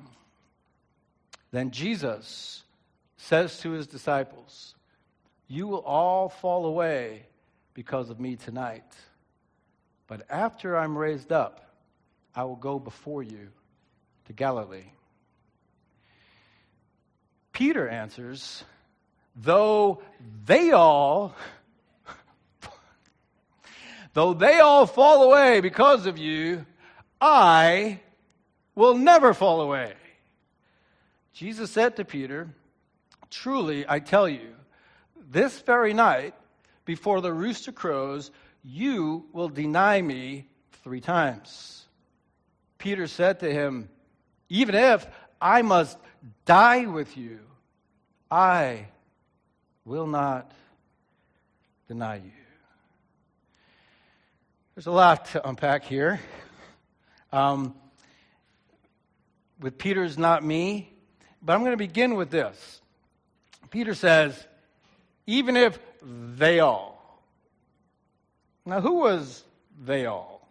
then 1.52 1.72
Jesus 1.72 2.64
says 3.18 3.60
to 3.60 3.72
his 3.72 3.88
disciples, 3.88 4.76
you 5.54 5.68
will 5.68 5.82
all 5.82 6.30
fall 6.30 6.66
away 6.66 7.28
because 7.76 8.10
of 8.10 8.20
me 8.20 8.36
tonight. 8.36 8.92
But 10.08 10.26
after 10.28 10.76
I'm 10.76 10.98
raised 10.98 11.32
up, 11.32 11.76
I 12.36 12.44
will 12.46 12.56
go 12.56 12.80
before 12.80 13.22
you 13.22 13.50
to 14.26 14.34
Galilee. 14.34 14.86
Peter 17.52 17.88
answers, 17.88 18.64
though 19.36 20.02
they 20.46 20.72
all 20.72 21.36
though 24.14 24.34
they 24.34 24.60
all 24.60 24.88
fall 24.88 25.22
away 25.22 25.62
because 25.62 26.08
of 26.08 26.18
you, 26.18 26.66
I 27.22 28.00
will 28.74 28.96
never 28.96 29.36
fall 29.36 29.62
away. 29.62 29.94
Jesus 31.32 31.70
said 31.70 31.96
to 31.98 32.06
Peter, 32.06 32.50
Truly, 33.30 33.86
I 33.88 34.00
tell 34.00 34.28
you, 34.28 34.54
this 35.30 35.60
very 35.62 35.94
night, 35.94 36.34
before 36.86 37.22
the 37.22 37.32
rooster 37.32 37.72
crows, 37.72 38.32
you 38.64 39.26
will 39.34 39.50
deny 39.50 40.02
me 40.02 40.48
three 40.84 41.02
times. 41.02 41.86
Peter 42.78 43.08
said 43.08 43.40
to 43.40 43.52
him, 43.52 43.90
Even 44.50 44.76
if 44.76 45.08
I 45.42 45.62
must 45.62 45.98
die 46.46 46.86
with 46.86 47.16
you, 47.18 47.40
I 48.30 48.88
will 49.86 50.08
not 50.08 50.52
deny 51.88 52.16
you. 52.16 52.32
There's 54.76 54.88
a 54.88 54.92
lot 54.92 55.26
to 55.26 55.48
unpack 55.48 55.84
here. 55.84 56.20
Um, 57.32 57.76
with 59.60 59.78
Peter's 59.78 60.18
not 60.18 60.44
me, 60.44 60.92
but 61.42 61.54
I'm 61.54 61.60
going 61.60 61.72
to 61.72 61.78
begin 61.78 62.16
with 62.16 62.30
this. 62.32 62.82
Peter 63.70 63.94
says, 63.94 64.48
even 65.26 65.56
if 65.58 65.80
they 66.02 66.60
all. 66.60 67.22
Now, 68.66 68.82
who 68.82 68.94
was 68.94 69.44
they 69.84 70.06
all? 70.06 70.48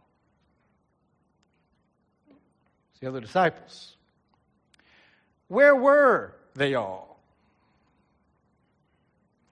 It's 2.93 3.01
the 3.01 3.09
other 3.09 3.21
disciples. 3.21 3.97
Where 5.49 5.75
were 5.75 6.35
they 6.55 6.75
all? 6.75 7.21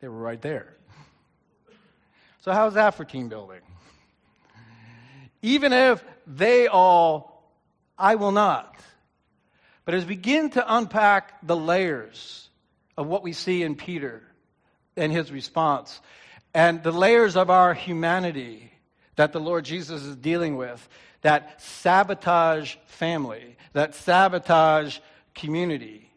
They 0.01 0.09
were 0.09 0.19
right 0.19 0.41
there. 0.41 0.75
So, 2.43 2.53
how's 2.53 2.75
that 2.75 2.95
for 2.95 3.05
team 3.05 3.29
building? 3.29 3.61
Even 5.43 5.73
if 5.73 6.03
they 6.27 6.67
all, 6.67 7.51
I 7.99 8.15
will 8.15 8.33
not. 8.33 8.75
But 9.85 9.95
as 9.95 10.05
we 10.05 10.17
begin 10.17 10.51
to 10.51 10.75
unpack 10.77 11.47
the 11.47 11.57
layers 11.57 12.49
of 12.97 13.07
what 13.07 13.23
we 13.23 13.33
see 13.33 13.63
in 13.63 13.75
Peter 13.75 14.23
and 15.01 15.13
his 15.13 15.33
response, 15.33 16.01
and 16.55 16.83
the 16.83 16.93
layers 16.93 17.37
of 17.37 17.51
our 17.51 17.75
humanity 17.75 18.73
that 19.17 19.33
the 19.33 19.41
Lord 19.41 19.65
Jesus 19.65 20.03
is 20.03 20.17
dealing 20.17 20.57
with, 20.57 20.89
that 21.23 21.61
sabotage 21.61 22.77
family, 22.87 23.57
that 23.73 23.95
sabotage 23.95 24.99
community. 25.35 26.11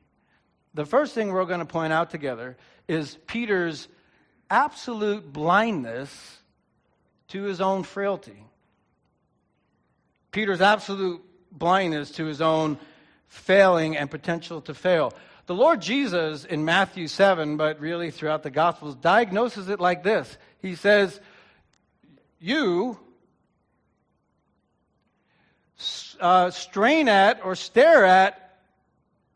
The 0.73 0.85
first 0.85 1.13
thing 1.13 1.31
we're 1.31 1.45
going 1.45 1.59
to 1.59 1.65
point 1.65 1.93
out 1.93 2.09
together 2.09 2.57
is 2.87 3.17
Peter's 3.27 3.87
absolute 4.49 5.31
blindness 5.31 6.39
to 7.29 7.43
his 7.43 7.61
own 7.61 7.83
frailty. 7.83 8.43
Peter's 10.31 10.61
absolute 10.61 11.21
blindness 11.51 12.11
to 12.11 12.25
his 12.25 12.41
own 12.41 12.77
failing 13.27 13.97
and 13.97 14.09
potential 14.09 14.61
to 14.61 14.73
fail. 14.73 15.13
The 15.45 15.55
Lord 15.55 15.81
Jesus 15.81 16.45
in 16.45 16.63
Matthew 16.63 17.07
7, 17.07 17.57
but 17.57 17.81
really 17.81 18.11
throughout 18.11 18.43
the 18.43 18.49
Gospels, 18.49 18.95
diagnoses 18.95 19.67
it 19.67 19.79
like 19.79 20.03
this 20.03 20.37
He 20.61 20.75
says, 20.75 21.19
You 22.39 22.97
uh, 26.19 26.49
strain 26.51 27.09
at 27.09 27.43
or 27.43 27.55
stare 27.55 28.05
at 28.05 28.57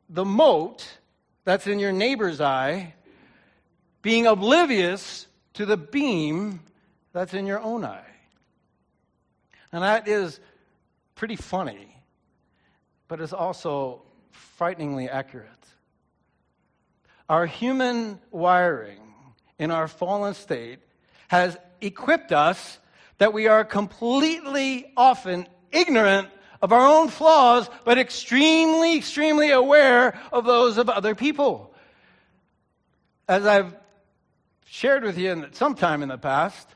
the 0.10 0.24
mote 0.24 0.88
that's 1.44 1.68
in 1.68 1.80
your 1.80 1.92
neighbor's 1.92 2.40
eye, 2.40 2.94
being 4.02 4.26
oblivious 4.26 5.28
to 5.56 5.66
the 5.66 5.78
beam 5.78 6.62
that's 7.12 7.34
in 7.34 7.46
your 7.46 7.60
own 7.60 7.84
eye. 7.84 8.04
And 9.74 9.84
that 9.84 10.08
is 10.08 10.40
pretty 11.16 11.36
funny, 11.36 11.98
but 13.10 13.20
it's 13.20 13.34
also 13.34 14.04
frighteningly 14.32 15.10
accurate. 15.10 15.50
Our 17.30 17.46
human 17.46 18.20
wiring 18.32 19.00
in 19.60 19.72
our 19.72 19.88
fallen 19.88 20.34
state 20.34 20.80
has 21.28 21.58
equipped 21.82 22.32
us 22.32 22.80
that 23.18 23.34
we 23.34 23.48
are 23.48 23.66
completely 23.66 24.92
often 24.96 25.48
ignorant 25.72 26.30
of 26.62 26.72
our 26.72 26.88
own 26.88 27.10
flaws, 27.10 27.70
but 27.84 27.98
extremely, 27.98 28.96
extremely 28.96 29.52
aware 29.52 30.20
of 30.32 30.46
those 30.46 30.78
of 30.78 30.90
other 30.90 31.16
people. 31.16 31.74
As 33.28 33.46
I've 33.46 33.76
shared 34.66 35.04
with 35.04 35.18
you 35.18 35.32
in 35.32 35.54
sometime 35.54 36.02
in 36.04 36.10
the 36.10 36.18
past, 36.18 36.68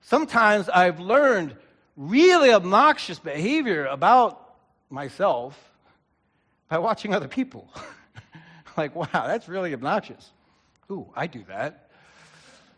sometimes 0.00 0.68
I've 0.68 0.98
learned 0.98 1.56
really 1.96 2.52
obnoxious 2.52 3.18
behavior 3.18 3.86
about 3.86 4.54
myself 4.90 5.56
by 6.68 6.78
watching 6.78 7.14
other 7.14 7.28
people. 7.28 7.68
like, 8.76 8.94
wow, 8.94 9.08
that's 9.12 9.48
really 9.48 9.72
obnoxious. 9.72 10.30
Ooh, 10.90 11.06
I 11.14 11.26
do 11.26 11.44
that. 11.48 11.90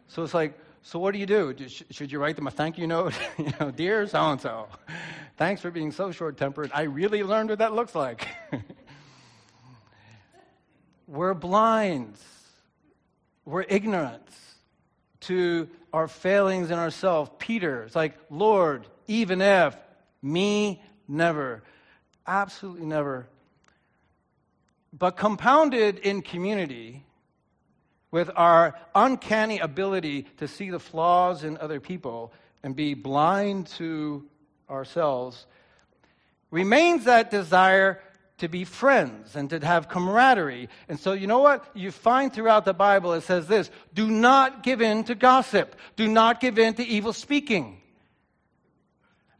So 0.08 0.22
it's 0.22 0.34
like, 0.34 0.58
so 0.82 0.98
what 0.98 1.12
do 1.12 1.18
you 1.18 1.26
do? 1.26 1.54
Should 1.90 2.10
you 2.10 2.18
write 2.18 2.36
them 2.36 2.46
a 2.46 2.50
thank 2.50 2.76
you 2.76 2.86
note? 2.86 3.14
you 3.38 3.52
know, 3.60 3.70
dear 3.70 4.06
so 4.06 4.20
and 4.20 4.40
so, 4.40 4.68
thanks 5.36 5.62
for 5.62 5.70
being 5.70 5.92
so 5.92 6.10
short 6.10 6.36
tempered. 6.36 6.70
I 6.74 6.82
really 6.82 7.22
learned 7.22 7.50
what 7.50 7.60
that 7.60 7.72
looks 7.72 7.94
like. 7.94 8.26
We're 11.06 11.34
blind. 11.34 12.16
We're 13.44 13.64
ignorant 13.68 14.22
to 15.20 15.68
our 15.92 16.08
failings 16.08 16.70
in 16.70 16.78
ourselves. 16.78 17.30
Peter, 17.38 17.84
it's 17.84 17.96
like, 17.96 18.14
Lord, 18.30 18.86
even 19.06 19.40
if, 19.40 19.76
me, 20.20 20.82
never. 21.06 21.62
Absolutely 22.26 22.86
never. 22.86 23.28
But 24.92 25.16
compounded 25.16 25.98
in 25.98 26.22
community, 26.22 27.04
with 28.12 28.30
our 28.36 28.78
uncanny 28.94 29.58
ability 29.58 30.26
to 30.36 30.46
see 30.46 30.70
the 30.70 30.78
flaws 30.78 31.42
in 31.42 31.56
other 31.58 31.80
people 31.80 32.32
and 32.62 32.76
be 32.76 32.94
blind 32.94 33.66
to 33.66 34.24
ourselves, 34.70 35.46
remains 36.50 37.04
that 37.04 37.30
desire 37.30 38.00
to 38.38 38.48
be 38.48 38.64
friends 38.64 39.34
and 39.34 39.50
to 39.50 39.64
have 39.64 39.88
camaraderie. 39.88 40.68
And 40.88 41.00
so, 41.00 41.12
you 41.12 41.26
know 41.26 41.38
what? 41.38 41.64
You 41.74 41.90
find 41.90 42.32
throughout 42.32 42.64
the 42.64 42.74
Bible 42.74 43.14
it 43.14 43.22
says 43.22 43.46
this 43.46 43.70
do 43.94 44.10
not 44.10 44.62
give 44.62 44.82
in 44.82 45.04
to 45.04 45.14
gossip, 45.14 45.74
do 45.96 46.06
not 46.06 46.40
give 46.40 46.58
in 46.58 46.74
to 46.74 46.84
evil 46.84 47.12
speaking. 47.12 47.81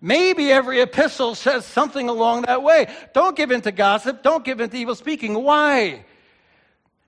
Maybe 0.05 0.51
every 0.51 0.81
epistle 0.81 1.37
says 1.37 1.65
something 1.65 2.09
along 2.09 2.43
that 2.43 2.65
way. 2.65 2.88
Don't 3.15 3.37
give 3.37 3.53
in 3.53 3.61
to 3.62 3.71
gossip, 3.71 4.25
don't 4.25 4.45
give 4.45 4.61
in 4.61 4.69
to 4.69 4.77
evil 4.77 4.97
speaking. 4.97 5.33
Why? 5.43 6.05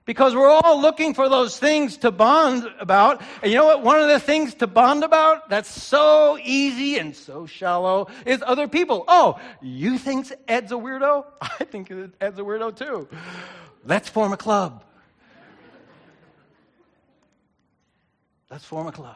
Because 0.05 0.33
we're 0.33 0.49
all 0.49 0.79
looking 0.79 1.13
for 1.13 1.27
those 1.27 1.59
things 1.59 1.97
to 1.97 2.11
bond 2.11 2.65
about. 2.79 3.21
And 3.41 3.51
you 3.51 3.57
know 3.57 3.65
what? 3.65 3.81
One 3.81 3.99
of 3.99 4.07
the 4.07 4.19
things 4.19 4.53
to 4.55 4.67
bond 4.67 5.03
about 5.03 5.49
that's 5.49 5.69
so 5.69 6.37
easy 6.41 6.97
and 6.97 7.13
so 7.13 7.45
shallow 7.45 8.07
is 8.25 8.41
other 8.45 8.67
people. 8.67 9.03
Oh, 9.07 9.41
you 9.61 9.97
think 9.97 10.31
Ed's 10.47 10.71
a 10.71 10.75
weirdo? 10.75 11.25
I 11.41 11.65
think 11.65 11.91
Ed's 12.21 12.39
a 12.39 12.43
weirdo 12.43 12.77
too. 12.77 13.09
Let's 13.83 14.07
form 14.07 14.31
a 14.31 14.37
club. 14.37 14.85
Let's 18.49 18.63
form 18.63 18.87
a 18.87 18.91
club. 18.91 19.15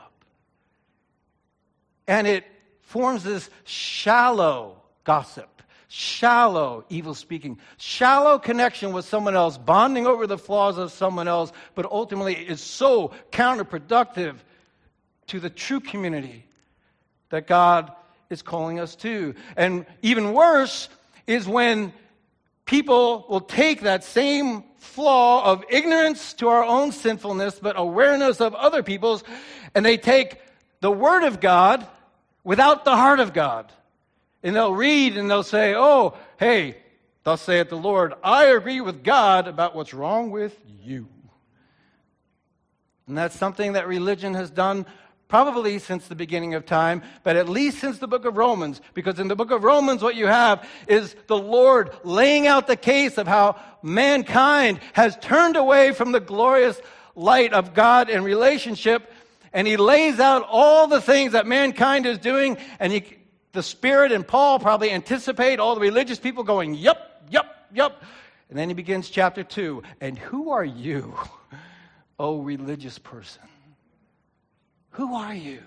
And 2.08 2.28
it 2.28 2.44
forms 2.82 3.24
this 3.24 3.50
shallow 3.66 4.82
gossip 5.04 5.60
shallow 5.90 6.86
evil 6.90 7.16
speaking, 7.16 7.58
shallow 7.78 8.38
connection 8.38 8.94
with 8.94 9.06
someone 9.06 9.36
else, 9.36 9.58
bonding 9.58 10.06
over 10.06 10.28
the 10.28 10.38
flaws 10.38 10.78
of 10.78 10.92
someone 10.92 11.28
else, 11.28 11.52
but 11.76 11.86
ultimately 11.92 12.36
is 12.36 12.62
so 12.62 13.12
counterproductive 13.32 14.36
to 15.28 15.40
the 15.40 15.50
true 15.50 15.80
community 15.80 16.46
that 17.30 17.48
God 17.48 17.92
is 18.30 18.44
calling 18.44 18.80
us 18.80 18.96
to. 18.98 19.34
And 19.58 19.86
even 20.04 20.34
worse 20.34 20.90
is 21.26 21.48
when 21.48 21.92
people 22.66 23.26
will 23.28 23.42
take 23.42 23.82
that 23.82 24.04
same 24.04 24.64
flaw 24.78 25.44
of 25.44 25.66
ignorance 25.70 26.34
to 26.34 26.50
our 26.50 26.64
own 26.64 26.92
sinfulness, 26.92 27.60
but 27.60 27.80
awareness 27.80 28.40
of 28.42 28.54
other 28.54 28.84
people's, 28.84 29.24
and 29.74 29.84
they 29.84 29.98
take 29.98 30.40
the 30.82 30.92
Word 30.92 31.24
of 31.24 31.40
God 31.40 31.86
without 32.44 32.86
the 32.86 32.96
heart 32.96 33.20
of 33.20 33.34
God. 33.34 33.72
And 34.44 34.56
they'll 34.56 34.74
read 34.74 35.18
and 35.18 35.30
they'll 35.30 35.44
say, 35.44 35.76
Oh, 35.76 36.18
hey, 36.38 36.78
thus 37.24 37.42
saith 37.42 37.70
the 37.70 37.76
Lord, 37.76 38.14
I 38.24 38.46
agree 38.46 38.82
with 38.82 39.04
God 39.04 39.48
about 39.48 39.76
what's 39.76 39.94
wrong 39.94 40.32
with 40.32 40.58
you. 40.82 41.08
And 43.08 43.18
that's 43.18 43.36
something 43.36 43.74
that 43.74 43.88
religion 43.88 44.36
has 44.36 44.52
done 44.52 44.86
probably 45.30 45.78
since 45.78 46.08
the 46.08 46.16
beginning 46.16 46.56
of 46.56 46.66
time, 46.66 47.04
but 47.24 47.36
at 47.36 47.48
least 47.48 47.80
since 47.80 48.00
the 48.00 48.08
book 48.08 48.26
of 48.26 48.36
Romans, 48.36 48.82
because 48.96 49.20
in 49.20 49.28
the 49.28 49.36
book 49.36 49.52
of 49.52 49.64
Romans, 49.64 50.02
what 50.02 50.16
you 50.16 50.26
have 50.26 50.68
is 50.88 51.16
the 51.28 51.38
Lord 51.38 51.92
laying 52.04 52.48
out 52.48 52.66
the 52.66 52.76
case 52.76 53.18
of 53.18 53.28
how 53.28 53.56
mankind 53.84 54.80
has 54.94 55.16
turned 55.18 55.56
away 55.56 55.92
from 55.92 56.12
the 56.12 56.20
glorious 56.20 56.82
light 57.16 57.54
of 57.54 57.76
God 57.76 58.10
and 58.10 58.26
relationship, 58.26 59.12
and 59.54 59.68
he 59.68 59.78
lays 59.78 60.20
out 60.20 60.46
all 60.50 60.88
the 60.88 61.02
things 61.02 61.34
that 61.34 61.48
mankind 61.48 62.06
is 62.06 62.18
doing, 62.18 62.58
and 62.80 62.94
he 62.94 63.04
the 63.52 63.64
Spirit 63.64 64.12
and 64.12 64.28
Paul 64.28 64.60
probably 64.60 64.92
anticipate 64.92 65.60
all 65.60 65.76
the 65.76 65.82
religious 65.82 66.20
people 66.20 66.44
going, 66.44 66.76
Yep, 66.76 67.28
yep, 67.32 67.68
yep. 67.74 68.04
And 68.50 68.58
then 68.58 68.70
he 68.70 68.74
begins 68.74 69.10
chapter 69.10 69.44
2. 69.44 69.84
And 70.02 70.18
who 70.18 70.52
are 70.52 70.66
you, 70.66 71.16
oh 72.20 72.40
religious 72.40 72.98
person? 73.00 73.44
Who 74.92 75.16
are 75.16 75.34
you? 75.34 75.62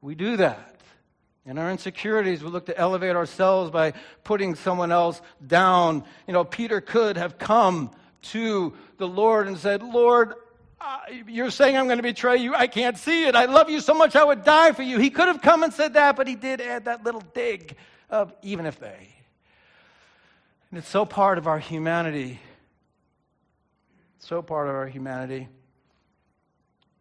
We 0.00 0.14
do 0.14 0.36
that. 0.36 0.76
In 1.44 1.58
our 1.58 1.70
insecurities, 1.70 2.44
we 2.44 2.50
look 2.50 2.66
to 2.66 2.76
elevate 2.76 3.16
ourselves 3.16 3.70
by 3.70 3.94
putting 4.22 4.54
someone 4.54 4.92
else 4.92 5.20
down. 5.44 6.04
You 6.26 6.34
know, 6.34 6.44
Peter 6.44 6.80
could 6.80 7.16
have 7.16 7.38
come 7.38 7.90
to 8.22 8.74
the 8.98 9.08
Lord 9.08 9.48
and 9.48 9.56
said, 9.56 9.82
Lord, 9.82 10.34
uh, 10.80 10.98
you're 11.26 11.50
saying 11.50 11.76
I'm 11.76 11.86
going 11.86 11.98
to 11.98 12.02
betray 12.02 12.36
you. 12.36 12.54
I 12.54 12.66
can't 12.66 12.96
see 12.96 13.26
it. 13.26 13.34
I 13.34 13.46
love 13.46 13.68
you 13.68 13.80
so 13.80 13.94
much 13.94 14.14
I 14.14 14.24
would 14.24 14.44
die 14.44 14.72
for 14.72 14.82
you. 14.82 14.98
He 14.98 15.10
could 15.10 15.26
have 15.26 15.42
come 15.42 15.62
and 15.62 15.72
said 15.72 15.94
that, 15.94 16.16
but 16.16 16.28
he 16.28 16.36
did 16.36 16.60
add 16.60 16.84
that 16.84 17.04
little 17.04 17.22
dig 17.34 17.76
of 18.10 18.32
even 18.42 18.66
if 18.66 18.78
they. 18.78 19.08
And 20.70 20.78
it's 20.78 20.88
so 20.88 21.04
part 21.04 21.38
of 21.38 21.46
our 21.46 21.58
humanity. 21.58 22.40
So 24.18 24.42
part 24.42 24.68
of 24.68 24.74
our 24.74 24.86
humanity. 24.86 25.48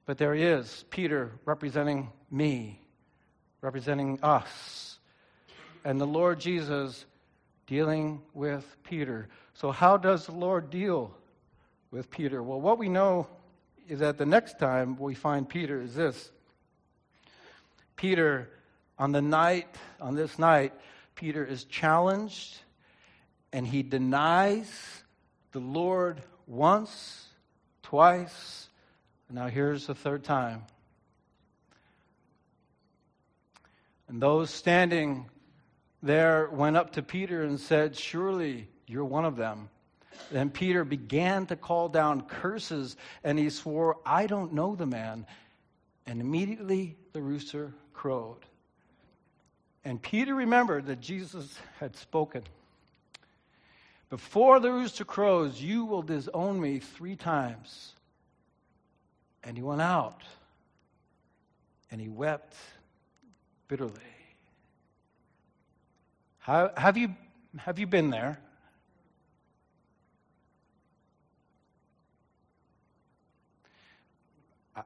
But 0.06 0.18
there 0.18 0.34
he 0.34 0.44
is, 0.44 0.86
Peter 0.90 1.32
representing 1.46 2.10
me, 2.32 2.82
representing 3.62 4.20
us, 4.24 5.00
and 5.84 6.00
the 6.00 6.08
Lord 6.08 6.40
Jesus 6.40 7.06
dealing 7.68 8.22
with 8.34 8.66
Peter. 8.84 9.28
So, 9.54 9.72
how 9.72 9.98
does 9.98 10.26
the 10.26 10.32
Lord 10.32 10.70
deal 10.70 11.14
with 11.92 12.10
Peter? 12.10 12.42
Well, 12.42 12.62
what 12.62 12.78
we 12.78 12.88
know 12.88 13.28
is 13.88 14.00
that 14.00 14.18
the 14.18 14.26
next 14.26 14.60
time 14.60 14.98
we 14.98 15.16
find 15.16 15.48
Peter 15.48 15.82
is 15.82 15.96
this. 15.96 16.32
Peter, 17.96 18.50
on 19.00 19.12
the 19.12 19.22
night, 19.22 19.76
on 20.00 20.16
this 20.16 20.38
night, 20.38 20.74
Peter 21.16 21.44
is 21.44 21.64
challenged 21.66 22.58
and 23.54 23.66
he 23.66 23.82
denies 23.84 25.04
the 25.52 25.60
Lord 25.60 26.22
once, 26.46 27.28
twice, 27.82 28.68
now 29.30 29.48
here's 29.48 29.88
the 29.88 29.96
third 29.96 30.24
time. 30.24 30.64
And 34.08 34.22
those 34.22 34.50
standing 34.50 35.30
there 36.02 36.50
went 36.52 36.78
up 36.78 36.94
to 36.94 37.04
Peter 37.04 37.44
and 37.44 37.60
said, 37.60 37.96
Surely 37.96 38.70
you're 38.86 39.04
one 39.04 39.26
of 39.26 39.36
them. 39.36 39.70
Then 40.32 40.50
Peter 40.50 40.84
began 40.84 41.46
to 41.48 41.56
call 41.56 41.90
down 41.90 42.22
curses, 42.22 42.98
and 43.24 43.38
he 43.38 43.50
swore, 43.50 43.98
I 44.06 44.28
don't 44.28 44.54
know 44.54 44.76
the 44.76 44.86
man. 44.86 45.26
And 46.06 46.22
immediately 46.22 46.96
the 47.14 47.22
rooster 47.22 47.74
crowed. 47.94 48.46
And 49.84 50.02
Peter 50.02 50.36
remembered 50.36 50.86
that 50.88 51.00
Jesus 51.00 51.58
had 51.80 51.96
spoken. 51.96 52.44
Before 54.10 54.60
the 54.60 54.72
rooster 54.72 55.06
crows, 55.06 55.62
you 55.62 55.86
will 55.86 56.02
disown 56.02 56.60
me 56.60 56.80
three 56.80 57.16
times. 57.16 57.94
And 59.44 59.58
he 59.58 59.64
went 59.64 59.82
out 59.82 60.24
and 61.92 62.02
he 62.02 62.10
wept 62.10 62.56
bitterly. 63.68 63.94
How, 66.40 66.72
have, 66.78 66.98
you, 66.98 67.16
have 67.58 67.80
you 67.80 67.88
been 67.88 68.10
there? 68.10 68.40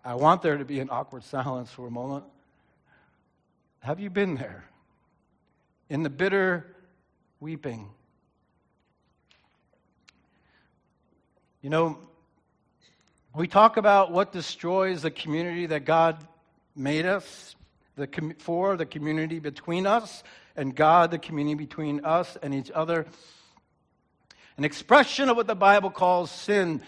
I 0.06 0.16
want 0.16 0.42
there 0.42 0.58
to 0.58 0.66
be 0.66 0.80
an 0.80 0.90
awkward 0.90 1.24
silence 1.24 1.70
for 1.70 1.86
a 1.86 1.92
moment. 1.92 2.24
Have 3.82 4.00
you 4.00 4.10
been 4.10 4.36
there? 4.36 4.64
In 5.90 6.04
the 6.04 6.10
bitter 6.10 6.66
weeping. 7.42 7.90
You 11.62 11.70
know, 11.70 11.98
we 13.36 13.48
talk 13.48 13.78
about 13.78 14.12
what 14.12 14.32
destroys 14.32 15.02
the 15.02 15.12
community 15.12 15.66
that 15.66 15.84
God 15.84 16.26
made 16.76 17.06
us 17.06 17.56
the 17.98 18.08
com- 18.08 18.36
for, 18.40 18.78
the 18.78 18.86
community 18.86 19.40
between 19.40 19.86
us, 19.86 20.24
and 20.56 20.76
God, 20.76 21.12
the 21.12 21.20
community 21.20 21.56
between 21.56 22.06
us 22.06 22.38
and 22.42 22.54
each 22.54 22.72
other. 22.72 23.06
An 24.58 24.64
expression 24.64 25.30
of 25.30 25.38
what 25.38 25.48
the 25.48 25.56
Bible 25.56 25.90
calls 25.90 26.32
sin 26.32 26.82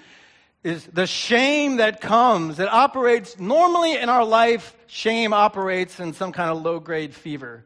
is 0.64 0.86
the 0.88 1.06
shame 1.06 1.78
that 1.78 2.00
comes, 2.00 2.58
that 2.58 2.72
operates 2.72 3.38
normally 3.38 3.98
in 3.98 4.10
our 4.10 4.24
life, 4.24 4.76
shame 4.88 5.34
operates 5.34 6.00
in 6.00 6.14
some 6.14 6.32
kind 6.32 6.50
of 6.50 6.62
low 6.62 6.80
grade 6.80 7.14
fever. 7.14 7.66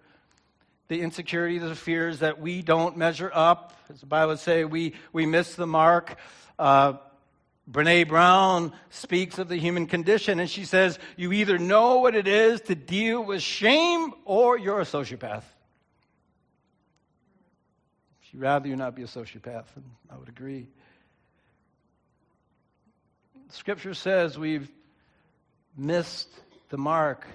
The 0.87 1.01
insecurity, 1.01 1.59
the 1.59 1.75
fears 1.75 2.19
that 2.19 2.39
we 2.39 2.61
don't 2.61 2.97
measure 2.97 3.29
up. 3.33 3.73
As 3.91 3.99
the 3.99 4.05
Bible 4.05 4.29
would 4.29 4.39
say, 4.39 4.63
we, 4.63 4.95
we 5.13 5.25
miss 5.25 5.55
the 5.55 5.67
mark. 5.67 6.17
Uh, 6.57 6.93
Brene 7.69 8.07
Brown 8.07 8.71
speaks 8.89 9.37
of 9.37 9.49
the 9.49 9.57
human 9.57 9.85
condition, 9.85 10.39
and 10.39 10.49
she 10.49 10.63
says, 10.63 10.97
You 11.17 11.33
either 11.33 11.57
know 11.57 11.97
what 11.97 12.15
it 12.15 12.27
is 12.27 12.61
to 12.61 12.75
deal 12.75 13.21
with 13.23 13.41
shame 13.41 14.13
or 14.23 14.57
you're 14.57 14.79
a 14.79 14.85
sociopath. 14.85 15.43
She'd 18.21 18.39
rather 18.39 18.67
you 18.67 18.75
not 18.77 18.95
be 18.95 19.03
a 19.03 19.07
sociopath, 19.07 19.65
and 19.75 19.83
I 20.09 20.17
would 20.17 20.29
agree. 20.29 20.67
Scripture 23.49 23.93
says 23.93 24.37
we've 24.37 24.69
missed 25.77 26.29
the 26.69 26.77
mark. 26.77 27.25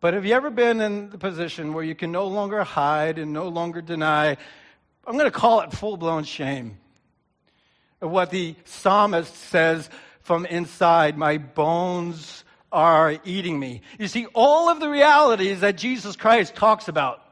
But 0.00 0.14
have 0.14 0.24
you 0.24 0.34
ever 0.34 0.50
been 0.50 0.80
in 0.80 1.10
the 1.10 1.18
position 1.18 1.74
where 1.74 1.84
you 1.84 1.94
can 1.94 2.10
no 2.10 2.26
longer 2.26 2.64
hide 2.64 3.18
and 3.18 3.32
no 3.32 3.48
longer 3.48 3.82
deny? 3.82 4.38
I'm 5.06 5.12
going 5.12 5.26
to 5.26 5.30
call 5.30 5.60
it 5.60 5.72
full 5.72 5.96
blown 5.96 6.24
shame. 6.24 6.78
What 8.00 8.30
the 8.30 8.54
psalmist 8.64 9.34
says 9.34 9.90
from 10.22 10.46
inside, 10.46 11.18
my 11.18 11.38
bones 11.38 12.44
are 12.72 13.18
eating 13.24 13.58
me. 13.58 13.82
You 13.98 14.08
see, 14.08 14.26
all 14.34 14.70
of 14.70 14.80
the 14.80 14.88
realities 14.88 15.60
that 15.60 15.76
Jesus 15.76 16.16
Christ 16.16 16.54
talks 16.54 16.88
about, 16.88 17.22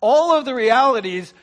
all 0.00 0.32
of 0.36 0.44
the 0.44 0.54
realities 0.54 1.34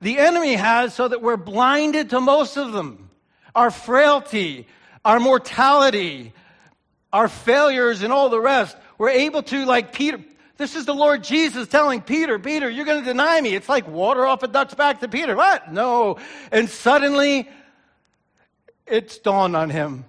the 0.00 0.18
enemy 0.18 0.54
has 0.54 0.94
so 0.94 1.08
that 1.08 1.22
we're 1.22 1.36
blinded 1.36 2.10
to 2.10 2.20
most 2.20 2.56
of 2.56 2.72
them 2.72 3.10
our 3.54 3.70
frailty, 3.70 4.66
our 5.04 5.20
mortality, 5.20 6.32
our 7.12 7.28
failures, 7.28 8.02
and 8.02 8.12
all 8.12 8.28
the 8.28 8.40
rest. 8.40 8.76
We're 8.98 9.10
able 9.10 9.42
to, 9.44 9.64
like 9.64 9.92
Peter, 9.92 10.20
this 10.56 10.76
is 10.76 10.86
the 10.86 10.94
Lord 10.94 11.24
Jesus 11.24 11.68
telling 11.68 12.00
Peter, 12.00 12.38
Peter, 12.38 12.70
you're 12.70 12.84
going 12.84 13.00
to 13.00 13.04
deny 13.04 13.40
me. 13.40 13.54
It's 13.54 13.68
like 13.68 13.88
water 13.88 14.24
off 14.24 14.42
a 14.42 14.48
duck's 14.48 14.74
back 14.74 15.00
to 15.00 15.08
Peter. 15.08 15.34
What? 15.34 15.72
No. 15.72 16.18
And 16.50 16.68
suddenly, 16.68 17.48
it's 18.86 19.18
dawned 19.18 19.56
on 19.56 19.70
him. 19.70 20.04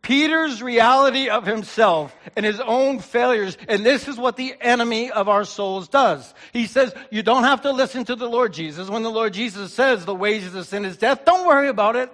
Peter's 0.00 0.62
reality 0.62 1.30
of 1.30 1.46
himself 1.46 2.14
and 2.36 2.44
his 2.44 2.60
own 2.60 2.98
failures, 2.98 3.56
and 3.68 3.86
this 3.86 4.06
is 4.06 4.18
what 4.18 4.36
the 4.36 4.54
enemy 4.60 5.10
of 5.10 5.30
our 5.30 5.44
souls 5.44 5.88
does. 5.88 6.34
He 6.52 6.66
says, 6.66 6.94
You 7.10 7.22
don't 7.22 7.44
have 7.44 7.62
to 7.62 7.72
listen 7.72 8.04
to 8.04 8.14
the 8.14 8.28
Lord 8.28 8.52
Jesus. 8.52 8.90
When 8.90 9.02
the 9.02 9.10
Lord 9.10 9.32
Jesus 9.32 9.72
says 9.72 10.04
the 10.04 10.14
wages 10.14 10.54
of 10.54 10.66
sin 10.66 10.84
is 10.84 10.98
death, 10.98 11.24
don't 11.24 11.46
worry 11.46 11.68
about 11.68 11.96
it 11.96 12.10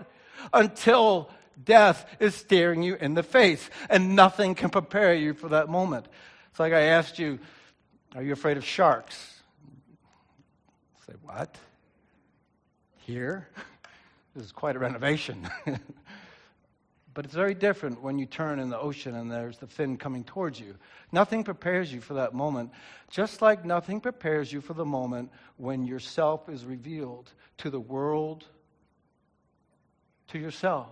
until 0.53 1.31
death 1.65 2.07
is 2.19 2.35
staring 2.35 2.83
you 2.83 2.95
in 2.95 3.15
the 3.15 3.23
face, 3.23 3.69
and 3.89 4.17
nothing 4.17 4.55
can 4.55 4.71
prepare 4.71 5.15
you 5.15 5.35
for 5.35 5.49
that 5.51 5.69
moment. 5.69 6.07
It's 6.51 6.61
like 6.61 6.73
I 6.73 6.81
asked 6.81 7.19
you, 7.19 7.39
Are 8.15 8.23
you 8.23 8.33
afraid 8.33 8.57
of 8.57 8.65
sharks? 8.65 9.41
say, 11.07 11.15
What? 11.23 11.57
Here? 12.99 13.49
This 14.33 14.45
is 14.45 14.53
quite 14.53 14.77
a 14.77 14.79
renovation. 14.79 15.51
but 17.15 17.25
it's 17.25 17.35
very 17.35 17.53
different 17.53 18.01
when 18.01 18.17
you 18.17 18.27
turn 18.27 18.61
in 18.61 18.71
the 18.71 18.79
ocean 18.79 19.17
and 19.17 19.29
there's 19.29 19.59
the 19.59 19.67
fin 19.67 19.97
coming 19.97 20.23
towards 20.23 20.61
you. 20.61 20.77
Nothing 21.11 21.43
prepares 21.43 21.93
you 21.93 22.01
for 22.01 22.15
that 22.15 22.33
moment, 22.33 22.71
just 23.11 23.43
like 23.43 23.65
nothing 23.65 24.01
prepares 24.01 24.53
you 24.53 24.61
for 24.61 24.75
the 24.75 24.85
moment 24.85 25.33
when 25.57 25.85
yourself 25.85 26.49
is 26.49 26.65
revealed 26.65 27.33
to 27.59 27.71
the 27.71 27.81
world 27.81 28.47
to 30.31 30.39
yourself. 30.39 30.89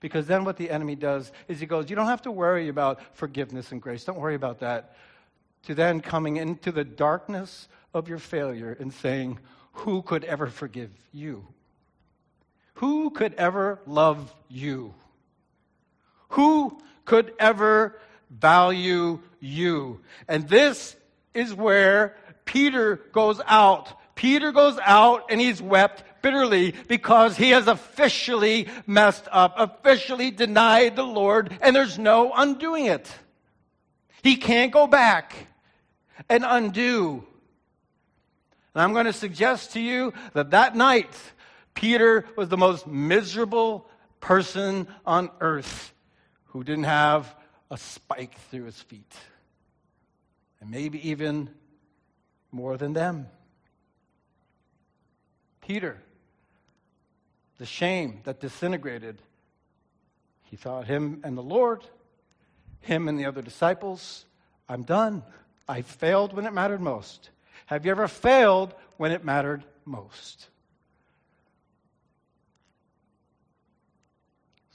Because 0.00 0.26
then 0.26 0.44
what 0.44 0.56
the 0.56 0.70
enemy 0.70 0.96
does 0.96 1.30
is 1.46 1.60
he 1.60 1.66
goes, 1.66 1.90
You 1.90 1.96
don't 1.96 2.06
have 2.06 2.22
to 2.22 2.30
worry 2.30 2.68
about 2.68 3.00
forgiveness 3.14 3.70
and 3.70 3.80
grace. 3.80 4.04
Don't 4.04 4.18
worry 4.18 4.34
about 4.34 4.60
that. 4.60 4.96
To 5.64 5.74
then 5.74 6.00
coming 6.00 6.36
into 6.36 6.72
the 6.72 6.84
darkness 6.84 7.68
of 7.92 8.08
your 8.08 8.18
failure 8.18 8.76
and 8.80 8.92
saying, 8.92 9.38
Who 9.72 10.02
could 10.02 10.24
ever 10.24 10.46
forgive 10.46 10.90
you? 11.12 11.46
Who 12.74 13.10
could 13.10 13.34
ever 13.34 13.78
love 13.86 14.34
you? 14.48 14.94
Who 16.30 16.80
could 17.04 17.34
ever 17.38 17.98
value 18.30 19.20
you? 19.40 20.00
And 20.28 20.48
this 20.48 20.96
is 21.34 21.52
where 21.54 22.16
Peter 22.46 22.96
goes 23.12 23.40
out. 23.46 23.98
Peter 24.14 24.50
goes 24.50 24.78
out 24.82 25.26
and 25.30 25.40
he's 25.40 25.60
wept 25.60 26.04
bitterly 26.22 26.74
because 26.88 27.36
he 27.36 27.50
has 27.50 27.66
officially 27.66 28.68
messed 28.86 29.28
up, 29.30 29.54
officially 29.56 30.30
denied 30.30 30.96
the 30.96 31.04
Lord, 31.04 31.56
and 31.60 31.74
there's 31.74 31.98
no 31.98 32.32
undoing 32.34 32.86
it. 32.86 33.10
He 34.22 34.36
can't 34.36 34.72
go 34.72 34.86
back 34.86 35.34
and 36.28 36.44
undo. 36.46 37.24
And 38.74 38.82
I'm 38.82 38.92
going 38.92 39.06
to 39.06 39.12
suggest 39.12 39.72
to 39.72 39.80
you 39.80 40.12
that 40.34 40.50
that 40.50 40.76
night, 40.76 41.12
Peter 41.74 42.26
was 42.36 42.48
the 42.48 42.56
most 42.56 42.86
miserable 42.86 43.88
person 44.20 44.86
on 45.06 45.30
earth 45.40 45.92
who 46.46 46.62
didn't 46.62 46.84
have 46.84 47.34
a 47.70 47.76
spike 47.76 48.38
through 48.50 48.64
his 48.64 48.80
feet. 48.80 49.14
And 50.60 50.70
maybe 50.70 51.08
even 51.08 51.50
more 52.52 52.76
than 52.76 52.92
them. 52.92 53.28
Peter 55.60 56.02
the 57.60 57.66
shame 57.66 58.22
that 58.24 58.40
disintegrated. 58.40 59.20
He 60.44 60.56
thought, 60.56 60.86
him 60.86 61.20
and 61.24 61.36
the 61.36 61.42
Lord, 61.42 61.84
him 62.80 63.06
and 63.06 63.18
the 63.18 63.26
other 63.26 63.42
disciples, 63.42 64.24
I'm 64.66 64.82
done. 64.82 65.22
I 65.68 65.82
failed 65.82 66.32
when 66.32 66.46
it 66.46 66.54
mattered 66.54 66.80
most. 66.80 67.28
Have 67.66 67.84
you 67.84 67.90
ever 67.90 68.08
failed 68.08 68.74
when 68.96 69.12
it 69.12 69.26
mattered 69.26 69.62
most? 69.84 70.48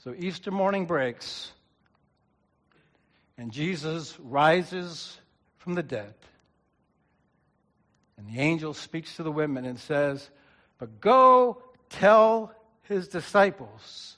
So 0.04 0.14
Easter 0.16 0.52
morning 0.52 0.86
breaks, 0.86 1.50
and 3.36 3.50
Jesus 3.50 4.16
rises 4.20 5.18
from 5.58 5.74
the 5.74 5.82
dead. 5.82 6.14
And 8.16 8.28
the 8.28 8.38
angel 8.38 8.74
speaks 8.74 9.16
to 9.16 9.24
the 9.24 9.32
women 9.32 9.64
and 9.64 9.76
says, 9.76 10.30
But 10.78 11.00
go 11.00 11.60
tell 11.90 12.52
his 12.88 13.08
disciples. 13.08 14.16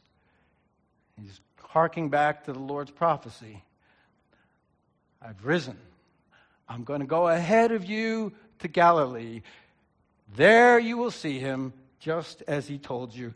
He's 1.21 1.41
harking 1.63 2.09
back 2.09 2.45
to 2.45 2.53
the 2.53 2.59
Lord's 2.59 2.91
prophecy. 2.91 3.63
I've 5.21 5.45
risen. 5.45 5.77
I'm 6.69 6.85
going 6.85 7.01
to 7.01 7.07
go 7.07 7.29
ahead 7.29 7.73
of 7.73 7.85
you 7.85 8.33
to 8.61 8.69
Galilee. 8.69 9.43
There 10.37 10.79
you 10.79 10.97
will 10.97 11.11
see 11.11 11.39
him 11.39 11.73
just 12.01 12.43
as 12.47 12.69
he 12.69 12.79
told 12.79 13.15
you. 13.15 13.35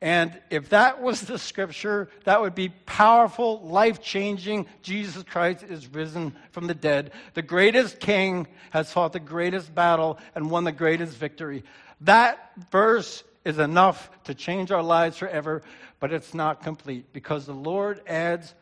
And 0.00 0.38
if 0.48 0.68
that 0.68 1.02
was 1.02 1.22
the 1.22 1.38
scripture, 1.38 2.08
that 2.24 2.40
would 2.40 2.54
be 2.54 2.68
powerful, 2.86 3.60
life 3.62 4.00
changing. 4.00 4.66
Jesus 4.82 5.24
Christ 5.24 5.64
is 5.64 5.88
risen 5.88 6.36
from 6.52 6.68
the 6.68 6.74
dead. 6.74 7.10
The 7.34 7.42
greatest 7.42 7.98
king 7.98 8.46
has 8.70 8.92
fought 8.92 9.12
the 9.12 9.18
greatest 9.18 9.74
battle 9.74 10.18
and 10.36 10.50
won 10.50 10.62
the 10.62 10.72
greatest 10.72 11.16
victory. 11.16 11.64
That 12.02 12.52
verse 12.70 13.24
is 13.44 13.58
enough 13.58 14.10
to 14.24 14.34
change 14.34 14.70
our 14.70 14.82
lives 14.82 15.18
forever, 15.18 15.62
but 16.00 16.12
it's 16.12 16.34
not 16.34 16.62
complete 16.62 17.12
because 17.12 17.46
the 17.46 17.52
Lord 17.52 18.00
adds 18.06 18.54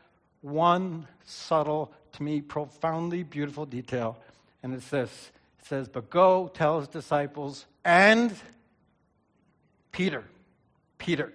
one 0.43 1.07
subtle, 1.25 1.93
to 2.13 2.23
me, 2.23 2.41
profoundly 2.41 3.23
beautiful 3.23 3.67
detail. 3.67 4.17
And 4.63 4.75
it's 4.75 4.89
this 4.89 5.31
it 5.59 5.67
says, 5.67 5.89
But 5.89 6.11
go 6.11 6.49
tell 6.49 6.81
his 6.81 6.89
disciples 6.89 7.67
and 7.85 8.35
Peter. 9.93 10.25
Peter. 10.99 11.33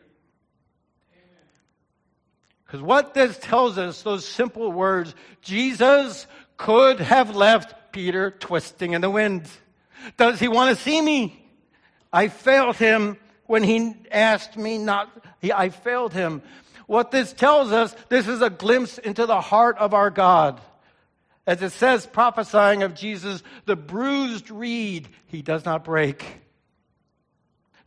Because 2.66 2.82
what 2.82 3.14
this 3.14 3.38
tells 3.38 3.78
us, 3.78 4.02
those 4.02 4.26
simple 4.26 4.72
words, 4.72 5.14
Jesus 5.42 6.26
could 6.56 7.02
have 7.02 7.36
left 7.36 7.92
Peter 7.92 8.32
twisting 8.32 8.94
in 8.94 9.02
the 9.02 9.10
wind. 9.10 9.46
Does 10.16 10.40
he 10.40 10.48
want 10.48 10.76
to 10.76 10.82
see 10.82 11.02
me? 11.02 11.46
I 12.14 12.30
failed 12.30 12.78
him 12.78 13.18
when 13.52 13.64
he 13.64 13.94
asked 14.14 14.56
me 14.56 14.78
not. 14.78 15.10
He, 15.42 15.52
I 15.52 15.68
failed 15.68 16.14
him. 16.14 16.42
What 16.88 17.12
this 17.12 17.34
tells 17.34 17.74
us, 17.74 17.94
this 18.08 18.30
is 18.30 18.42
a 18.42 18.50
glimpse 18.50 18.98
into 18.98 19.26
the 19.26 19.42
heart 19.42 19.78
of 19.78 19.94
our 19.94 20.10
God. 20.10 20.62
As 21.46 21.62
it 21.62 21.74
says, 21.74 22.06
prophesying 22.06 22.82
of 22.82 22.96
Jesus, 22.96 23.44
the 23.66 23.76
bruised 23.76 24.50
reed 24.52 25.10
he 25.28 25.42
does 25.42 25.66
not 25.66 25.84
break. 25.84 26.24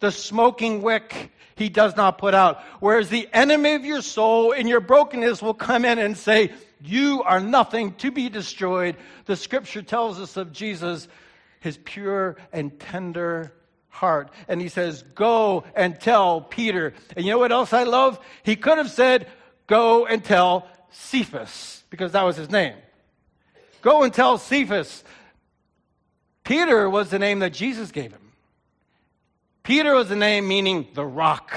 The 0.01 0.13
smoking 0.13 0.83
wick 0.83 1.33
he 1.57 1.71
does 1.71 1.97
not 1.97 2.19
put 2.19 2.35
out. 2.35 2.61
Whereas 2.81 3.09
the 3.09 3.27
enemy 3.33 3.73
of 3.73 3.87
your 3.87 4.03
soul 4.03 4.53
in 4.53 4.67
your 4.67 4.81
brokenness 4.81 5.41
will 5.41 5.55
come 5.55 5.87
in 5.87 5.99
and 5.99 6.15
say, 6.15 6.53
You 6.83 7.23
are 7.23 7.41
nothing 7.41 7.95
to 7.95 8.11
be 8.11 8.29
destroyed. 8.29 8.97
The 9.25 9.37
scripture 9.37 9.81
tells 9.81 10.21
us 10.21 10.37
of 10.37 10.53
Jesus, 10.53 11.09
his 11.61 11.79
pure 11.79 12.37
and 12.53 12.79
tender 12.79 13.55
heart. 13.95 14.31
And 14.49 14.61
he 14.61 14.69
says, 14.69 15.03
Go 15.15 15.65
and 15.75 15.99
tell 15.99 16.41
Peter. 16.41 16.93
And 17.17 17.25
you 17.25 17.33
know 17.33 17.39
what 17.39 17.53
else 17.53 17.73
I 17.73 17.85
love? 17.85 18.19
He 18.43 18.57
could 18.57 18.79
have 18.79 18.91
said, 18.91 19.29
Go 19.67 20.05
and 20.05 20.23
tell 20.23 20.69
Cephas, 20.91 21.85
because 21.91 22.13
that 22.13 22.23
was 22.23 22.37
his 22.37 22.51
name. 22.51 22.75
Go 23.81 24.03
and 24.03 24.13
tell 24.13 24.37
Cephas. 24.37 25.05
Peter 26.43 26.91
was 26.91 27.09
the 27.11 27.19
name 27.19 27.39
that 27.39 27.53
Jesus 27.53 27.91
gave 27.91 28.13
him. 28.13 28.33
Peter 29.63 29.95
was 29.95 30.09
the 30.09 30.17
name 30.17 30.47
meaning 30.47 30.87
the 30.93 31.05
rock. 31.05 31.57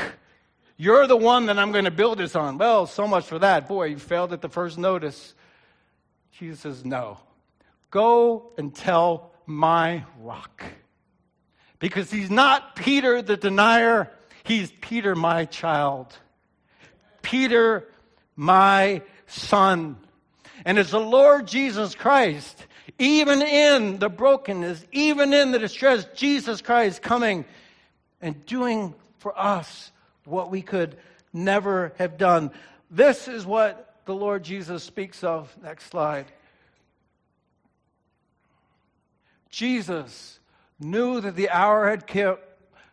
You're 0.77 1.07
the 1.07 1.17
one 1.17 1.47
that 1.47 1.57
I'm 1.57 1.71
going 1.71 1.85
to 1.85 1.91
build 1.91 2.19
this 2.19 2.35
on. 2.35 2.57
Well, 2.57 2.85
so 2.85 3.07
much 3.07 3.25
for 3.25 3.39
that. 3.39 3.67
Boy, 3.67 3.85
you 3.85 3.97
failed 3.97 4.31
at 4.31 4.41
the 4.41 4.49
first 4.49 4.77
notice. 4.77 5.33
Jesus 6.31 6.59
says, 6.61 6.85
No. 6.85 7.17
Go 7.89 8.51
and 8.57 8.73
tell 8.73 9.31
my 9.45 10.03
rock. 10.19 10.63
Because 11.79 12.09
he's 12.09 12.31
not 12.31 12.75
Peter 12.75 13.21
the 13.21 13.37
denier, 13.37 14.11
he's 14.43 14.71
Peter, 14.81 15.15
my 15.15 15.45
child. 15.45 16.15
Peter, 17.21 17.87
my 18.35 19.01
son. 19.27 19.97
And 20.65 20.77
as 20.79 20.91
the 20.91 20.99
Lord 20.99 21.47
Jesus 21.47 21.93
Christ, 21.93 22.65
even 22.97 23.41
in 23.41 23.99
the 23.99 24.09
brokenness, 24.09 24.85
even 24.91 25.33
in 25.33 25.51
the 25.51 25.59
distress, 25.59 26.05
Jesus 26.15 26.61
Christ 26.61 27.01
coming 27.01 27.45
and 28.21 28.45
doing 28.45 28.95
for 29.19 29.37
us 29.37 29.91
what 30.25 30.49
we 30.49 30.61
could 30.61 30.97
never 31.31 31.93
have 31.97 32.17
done. 32.17 32.51
This 32.89 33.27
is 33.27 33.45
what 33.45 33.95
the 34.05 34.15
Lord 34.15 34.43
Jesus 34.43 34.83
speaks 34.83 35.23
of. 35.23 35.55
Next 35.61 35.87
slide. 35.87 36.25
Jesus 39.49 40.39
knew 40.79 41.21
that 41.21 41.35
the 41.35 41.49
hour 41.49 41.89
had 41.89 42.07
come 42.07 42.37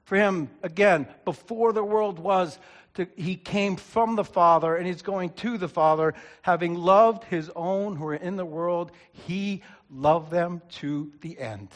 for 0.04 0.16
him 0.16 0.50
again 0.62 1.06
before 1.24 1.72
the 1.72 1.84
world 1.84 2.18
was. 2.18 2.58
To, 2.94 3.08
he 3.16 3.34
came 3.34 3.74
from 3.74 4.14
the 4.14 4.24
Father 4.24 4.76
and 4.76 4.86
he's 4.86 5.02
going 5.02 5.30
to 5.30 5.58
the 5.58 5.68
Father. 5.68 6.14
Having 6.42 6.76
loved 6.76 7.24
his 7.24 7.50
own 7.56 7.96
who 7.96 8.06
are 8.06 8.14
in 8.14 8.36
the 8.36 8.44
world, 8.44 8.92
he 9.10 9.62
loved 9.90 10.30
them 10.30 10.62
to 10.74 11.12
the 11.20 11.38
end. 11.38 11.68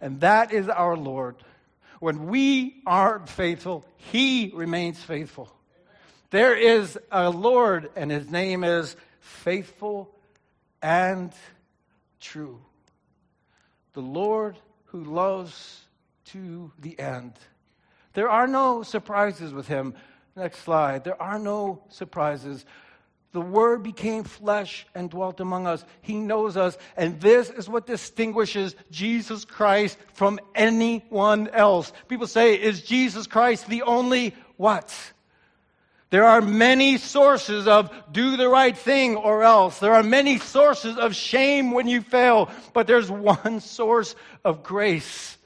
And 0.00 0.20
that 0.20 0.52
is 0.52 0.68
our 0.68 0.96
Lord. 0.96 1.36
When 2.00 2.26
we 2.26 2.82
aren't 2.86 3.28
faithful, 3.28 3.84
He 3.96 4.52
remains 4.54 5.02
faithful. 5.02 5.50
There 6.30 6.54
is 6.54 6.98
a 7.10 7.30
Lord, 7.30 7.90
and 7.96 8.10
His 8.10 8.30
name 8.30 8.64
is 8.64 8.96
faithful 9.20 10.14
and 10.82 11.32
true. 12.20 12.60
The 13.94 14.02
Lord 14.02 14.58
who 14.96 15.04
loves 15.04 15.84
to 16.24 16.72
the 16.78 16.98
end. 16.98 17.34
There 18.14 18.30
are 18.30 18.46
no 18.46 18.82
surprises 18.82 19.52
with 19.52 19.68
Him. 19.68 19.94
Next 20.34 20.60
slide. 20.60 21.04
There 21.04 21.20
are 21.20 21.38
no 21.38 21.82
surprises. 21.90 22.64
The 23.32 23.42
Word 23.42 23.82
became 23.82 24.24
flesh 24.24 24.86
and 24.94 25.10
dwelt 25.10 25.40
among 25.40 25.66
us. 25.66 25.84
He 26.00 26.14
knows 26.14 26.56
us. 26.56 26.78
And 26.96 27.20
this 27.20 27.50
is 27.50 27.68
what 27.68 27.86
distinguishes 27.86 28.74
Jesus 28.90 29.44
Christ 29.44 29.98
from 30.14 30.40
anyone 30.54 31.48
else. 31.48 31.92
People 32.08 32.26
say, 32.26 32.54
is 32.54 32.80
Jesus 32.80 33.26
Christ 33.26 33.68
the 33.68 33.82
only 33.82 34.34
what? 34.56 34.94
There 36.16 36.24
are 36.24 36.40
many 36.40 36.96
sources 36.96 37.68
of 37.68 37.92
do 38.10 38.38
the 38.38 38.48
right 38.48 38.74
thing 38.74 39.16
or 39.16 39.42
else. 39.42 39.80
There 39.80 39.92
are 39.92 40.02
many 40.02 40.38
sources 40.38 40.96
of 40.96 41.14
shame 41.14 41.72
when 41.72 41.88
you 41.88 42.00
fail, 42.00 42.48
but 42.72 42.86
there's 42.86 43.10
one 43.10 43.60
source 43.78 44.16
of 44.42 44.62
grace. 44.62 45.36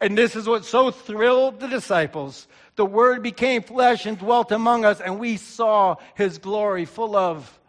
And 0.00 0.16
this 0.16 0.34
is 0.34 0.48
what 0.48 0.64
so 0.64 0.90
thrilled 0.90 1.60
the 1.60 1.68
disciples 1.68 2.48
the 2.76 2.86
Word 2.86 3.22
became 3.22 3.62
flesh 3.62 4.06
and 4.06 4.18
dwelt 4.18 4.50
among 4.50 4.86
us, 4.86 4.98
and 4.98 5.18
we 5.18 5.36
saw 5.36 5.96
His 6.14 6.38
glory 6.38 6.86
full 6.86 7.16
of 7.16 7.60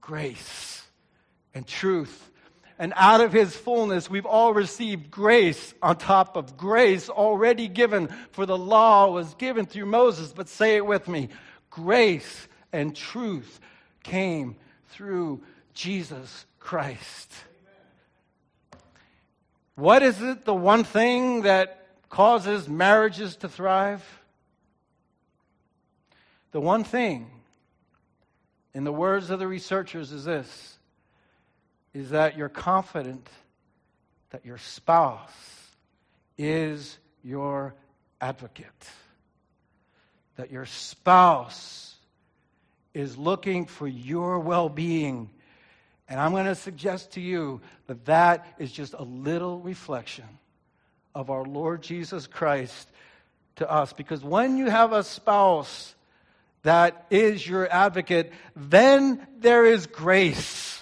grace 0.00 0.84
and 1.52 1.66
truth. 1.66 2.29
And 2.80 2.94
out 2.96 3.20
of 3.20 3.30
His 3.30 3.54
fullness, 3.54 4.08
we've 4.08 4.24
all 4.24 4.54
received 4.54 5.10
grace 5.10 5.74
on 5.82 5.96
top 5.96 6.34
of 6.34 6.56
grace 6.56 7.10
already 7.10 7.68
given, 7.68 8.08
for 8.30 8.46
the 8.46 8.56
law 8.56 9.10
was 9.10 9.34
given 9.34 9.66
through 9.66 9.84
Moses. 9.84 10.32
But 10.32 10.48
say 10.48 10.76
it 10.76 10.86
with 10.86 11.06
me 11.06 11.28
grace 11.68 12.48
and 12.72 12.96
truth 12.96 13.60
came 14.02 14.56
through 14.88 15.42
Jesus 15.74 16.46
Christ. 16.58 17.34
What 19.74 20.02
is 20.02 20.22
it, 20.22 20.46
the 20.46 20.54
one 20.54 20.84
thing 20.84 21.42
that 21.42 21.86
causes 22.08 22.66
marriages 22.66 23.36
to 23.36 23.48
thrive? 23.50 24.02
The 26.52 26.62
one 26.62 26.84
thing, 26.84 27.30
in 28.72 28.84
the 28.84 28.92
words 28.92 29.28
of 29.28 29.38
the 29.38 29.46
researchers, 29.46 30.12
is 30.12 30.24
this 30.24 30.78
is 31.92 32.10
that 32.10 32.36
you're 32.36 32.48
confident 32.48 33.28
that 34.30 34.44
your 34.44 34.58
spouse 34.58 35.30
is 36.38 36.98
your 37.22 37.74
advocate, 38.20 38.88
that 40.36 40.50
your 40.50 40.66
spouse 40.66 41.94
is 42.94 43.16
looking 43.16 43.66
for 43.66 43.86
your 43.86 44.38
well 44.38 44.68
being. 44.68 45.30
And 46.08 46.18
I'm 46.18 46.32
going 46.32 46.46
to 46.46 46.54
suggest 46.54 47.12
to 47.12 47.20
you 47.20 47.60
that 47.86 48.04
that 48.06 48.46
is 48.58 48.72
just 48.72 48.94
a 48.94 49.02
little 49.02 49.60
reflection 49.60 50.24
of 51.14 51.30
our 51.30 51.44
Lord 51.44 51.82
Jesus 51.82 52.26
Christ 52.26 52.88
to 53.56 53.70
us. 53.70 53.92
Because 53.92 54.22
when 54.24 54.56
you 54.56 54.70
have 54.70 54.92
a 54.92 55.04
spouse 55.04 55.94
that 56.62 57.06
is 57.10 57.46
your 57.46 57.72
advocate, 57.72 58.32
then 58.56 59.26
there 59.38 59.64
is 59.64 59.86
grace. 59.86 60.79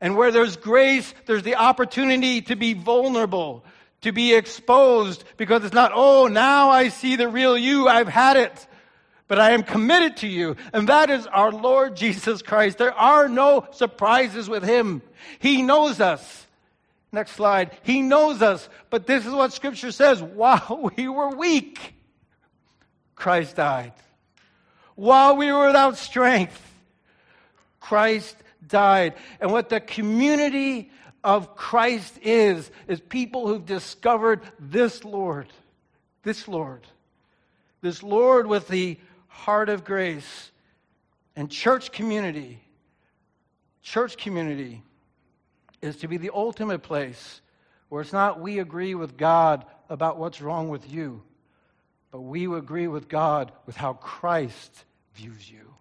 And 0.00 0.16
where 0.16 0.30
there's 0.30 0.56
grace, 0.56 1.12
there's 1.26 1.42
the 1.42 1.56
opportunity 1.56 2.40
to 2.42 2.56
be 2.56 2.74
vulnerable, 2.74 3.64
to 4.02 4.12
be 4.12 4.34
exposed, 4.34 5.24
because 5.36 5.64
it's 5.64 5.74
not, 5.74 5.92
oh, 5.94 6.28
now 6.28 6.70
I 6.70 6.88
see 6.88 7.16
the 7.16 7.28
real 7.28 7.58
you, 7.58 7.88
I've 7.88 8.08
had 8.08 8.36
it. 8.36 8.66
But 9.26 9.38
I 9.38 9.50
am 9.50 9.62
committed 9.62 10.18
to 10.18 10.26
you. 10.26 10.56
And 10.72 10.88
that 10.88 11.10
is 11.10 11.26
our 11.26 11.52
Lord 11.52 11.96
Jesus 11.96 12.40
Christ. 12.40 12.78
There 12.78 12.94
are 12.94 13.28
no 13.28 13.66
surprises 13.72 14.48
with 14.48 14.64
Him. 14.64 15.02
He 15.38 15.62
knows 15.62 16.00
us. 16.00 16.46
Next 17.12 17.32
slide. 17.32 17.76
He 17.82 18.00
knows 18.00 18.42
us, 18.42 18.68
but 18.90 19.06
this 19.06 19.26
is 19.26 19.32
what 19.32 19.52
Scripture 19.52 19.92
says. 19.92 20.22
While 20.38 20.90
we 20.96 21.08
were 21.08 21.30
weak, 21.30 21.94
Christ 23.14 23.56
died. 23.56 23.92
While 24.94 25.36
we 25.36 25.52
were 25.52 25.66
without 25.66 25.96
strength, 25.96 26.60
Christ 27.80 28.36
died. 28.66 29.14
And 29.40 29.52
what 29.52 29.68
the 29.68 29.80
community 29.80 30.90
of 31.24 31.56
Christ 31.56 32.18
is, 32.22 32.70
is 32.86 33.00
people 33.00 33.46
who've 33.46 33.64
discovered 33.64 34.40
this 34.58 35.04
Lord, 35.04 35.48
this 36.22 36.48
Lord, 36.48 36.86
this 37.80 38.02
Lord 38.02 38.46
with 38.46 38.68
the 38.68 38.98
heart 39.26 39.68
of 39.68 39.84
grace 39.84 40.50
and 41.36 41.50
church 41.50 41.92
community. 41.92 42.60
Church 43.82 44.16
community 44.16 44.82
is 45.80 45.96
to 45.98 46.08
be 46.08 46.16
the 46.16 46.30
ultimate 46.34 46.80
place 46.82 47.40
where 47.88 48.02
it's 48.02 48.12
not 48.12 48.40
we 48.40 48.58
agree 48.58 48.94
with 48.94 49.16
God 49.16 49.64
about 49.88 50.18
what's 50.18 50.40
wrong 50.40 50.68
with 50.68 50.92
you, 50.92 51.22
but 52.10 52.20
we 52.20 52.44
agree 52.46 52.88
with 52.88 53.08
God 53.08 53.52
with 53.66 53.76
how 53.76 53.94
Christ 53.94 54.84
views 55.14 55.50
you 55.50 55.74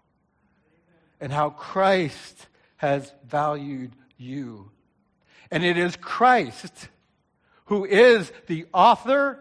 and 1.19 1.31
how 1.31 1.49
Christ 1.49 2.47
has 2.77 3.11
valued 3.25 3.91
you. 4.17 4.71
And 5.51 5.63
it 5.63 5.77
is 5.77 5.95
Christ 5.95 6.89
who 7.65 7.85
is 7.85 8.31
the 8.47 8.65
author, 8.73 9.39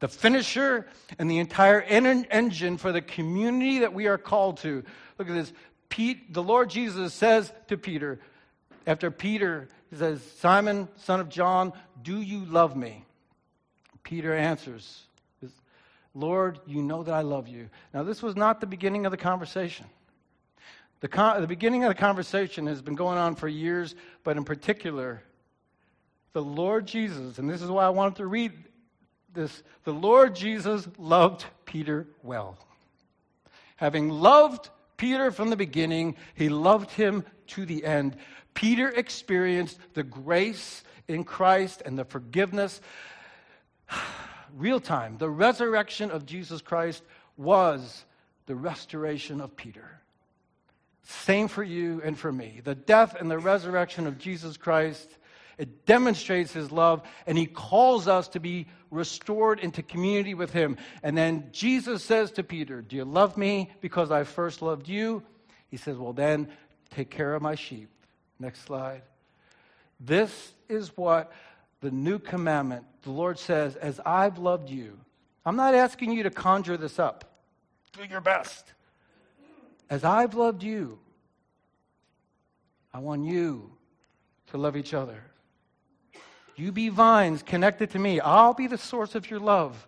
the 0.00 0.08
finisher, 0.08 0.86
and 1.18 1.30
the 1.30 1.38
entire 1.38 1.80
en- 1.80 2.26
engine 2.30 2.76
for 2.76 2.92
the 2.92 3.00
community 3.00 3.80
that 3.80 3.94
we 3.94 4.06
are 4.06 4.18
called 4.18 4.58
to. 4.58 4.82
Look 5.18 5.28
at 5.28 5.34
this. 5.34 5.52
Pete, 5.88 6.32
the 6.32 6.42
Lord 6.42 6.68
Jesus 6.70 7.14
says 7.14 7.52
to 7.68 7.76
Peter, 7.76 8.18
after 8.86 9.10
Peter 9.10 9.68
says, 9.94 10.20
Simon, 10.38 10.88
son 10.96 11.20
of 11.20 11.28
John, 11.28 11.72
do 12.02 12.20
you 12.20 12.44
love 12.44 12.76
me? 12.76 13.04
Peter 14.02 14.34
answers, 14.34 15.02
Lord, 16.14 16.58
you 16.66 16.82
know 16.82 17.02
that 17.02 17.12
I 17.12 17.20
love 17.20 17.46
you. 17.46 17.68
Now, 17.92 18.02
this 18.02 18.22
was 18.22 18.36
not 18.36 18.60
the 18.60 18.66
beginning 18.66 19.04
of 19.04 19.10
the 19.10 19.18
conversation. 19.18 19.86
The, 21.00 21.08
con- 21.08 21.40
the 21.40 21.46
beginning 21.46 21.84
of 21.84 21.88
the 21.88 21.94
conversation 21.94 22.66
has 22.66 22.80
been 22.80 22.94
going 22.94 23.18
on 23.18 23.34
for 23.34 23.48
years, 23.48 23.94
but 24.24 24.36
in 24.36 24.44
particular, 24.44 25.22
the 26.32 26.42
Lord 26.42 26.86
Jesus, 26.86 27.38
and 27.38 27.48
this 27.48 27.62
is 27.62 27.70
why 27.70 27.84
I 27.84 27.90
wanted 27.90 28.16
to 28.16 28.26
read 28.26 28.52
this 29.32 29.62
the 29.84 29.92
Lord 29.92 30.34
Jesus 30.34 30.88
loved 30.98 31.44
Peter 31.64 32.06
well. 32.22 32.58
Having 33.76 34.08
loved 34.08 34.70
Peter 34.96 35.30
from 35.30 35.50
the 35.50 35.56
beginning, 35.56 36.16
he 36.34 36.48
loved 36.48 36.90
him 36.90 37.24
to 37.48 37.66
the 37.66 37.84
end. 37.84 38.16
Peter 38.54 38.88
experienced 38.88 39.78
the 39.92 40.02
grace 40.02 40.82
in 41.08 41.24
Christ 41.24 41.82
and 41.84 41.98
the 41.98 42.04
forgiveness 42.04 42.80
real 44.56 44.80
time. 44.80 45.18
The 45.18 45.28
resurrection 45.28 46.10
of 46.10 46.24
Jesus 46.24 46.62
Christ 46.62 47.02
was 47.36 48.04
the 48.46 48.54
restoration 48.54 49.40
of 49.40 49.56
Peter. 49.56 50.00
Same 51.08 51.46
for 51.46 51.62
you 51.62 52.02
and 52.04 52.18
for 52.18 52.32
me. 52.32 52.60
The 52.64 52.74
death 52.74 53.14
and 53.14 53.30
the 53.30 53.38
resurrection 53.38 54.08
of 54.08 54.18
Jesus 54.18 54.56
Christ, 54.56 55.08
it 55.56 55.86
demonstrates 55.86 56.52
his 56.52 56.72
love, 56.72 57.00
and 57.28 57.38
he 57.38 57.46
calls 57.46 58.08
us 58.08 58.26
to 58.28 58.40
be 58.40 58.66
restored 58.90 59.60
into 59.60 59.84
community 59.84 60.34
with 60.34 60.50
him. 60.50 60.76
And 61.04 61.16
then 61.16 61.48
Jesus 61.52 62.02
says 62.02 62.32
to 62.32 62.42
Peter, 62.42 62.82
Do 62.82 62.96
you 62.96 63.04
love 63.04 63.36
me 63.36 63.70
because 63.80 64.10
I 64.10 64.24
first 64.24 64.62
loved 64.62 64.88
you? 64.88 65.22
He 65.68 65.76
says, 65.76 65.96
Well, 65.96 66.12
then 66.12 66.48
take 66.90 67.08
care 67.08 67.34
of 67.34 67.42
my 67.42 67.54
sheep. 67.54 67.88
Next 68.40 68.62
slide. 68.62 69.02
This 70.00 70.54
is 70.68 70.96
what 70.96 71.32
the 71.82 71.92
new 71.92 72.18
commandment, 72.18 72.84
the 73.02 73.12
Lord 73.12 73.38
says, 73.38 73.76
As 73.76 74.00
I've 74.04 74.38
loved 74.38 74.70
you. 74.70 74.98
I'm 75.44 75.54
not 75.54 75.76
asking 75.76 76.10
you 76.10 76.24
to 76.24 76.30
conjure 76.30 76.76
this 76.76 76.98
up. 76.98 77.24
Do 77.92 78.02
your 78.02 78.20
best. 78.20 78.72
As 79.88 80.04
I've 80.04 80.34
loved 80.34 80.62
you, 80.62 80.98
I 82.92 82.98
want 82.98 83.24
you 83.24 83.70
to 84.50 84.58
love 84.58 84.76
each 84.76 84.94
other. 84.94 85.22
You 86.56 86.72
be 86.72 86.88
vines 86.88 87.42
connected 87.42 87.90
to 87.90 87.98
me. 87.98 88.18
I'll 88.20 88.54
be 88.54 88.66
the 88.66 88.78
source 88.78 89.14
of 89.14 89.30
your 89.30 89.40
love. 89.40 89.86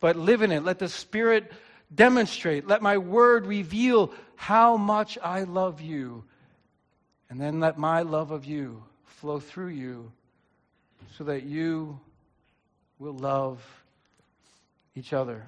But 0.00 0.16
live 0.16 0.42
in 0.42 0.50
it. 0.50 0.64
Let 0.64 0.78
the 0.78 0.88
Spirit 0.88 1.52
demonstrate. 1.94 2.66
Let 2.66 2.82
my 2.82 2.98
word 2.98 3.46
reveal 3.46 4.12
how 4.36 4.76
much 4.76 5.16
I 5.22 5.44
love 5.44 5.80
you. 5.80 6.24
And 7.30 7.40
then 7.40 7.60
let 7.60 7.78
my 7.78 8.02
love 8.02 8.32
of 8.32 8.44
you 8.44 8.82
flow 9.04 9.38
through 9.38 9.68
you 9.68 10.12
so 11.16 11.24
that 11.24 11.44
you 11.44 11.98
will 12.98 13.14
love 13.14 13.62
each 14.96 15.12
other. 15.12 15.46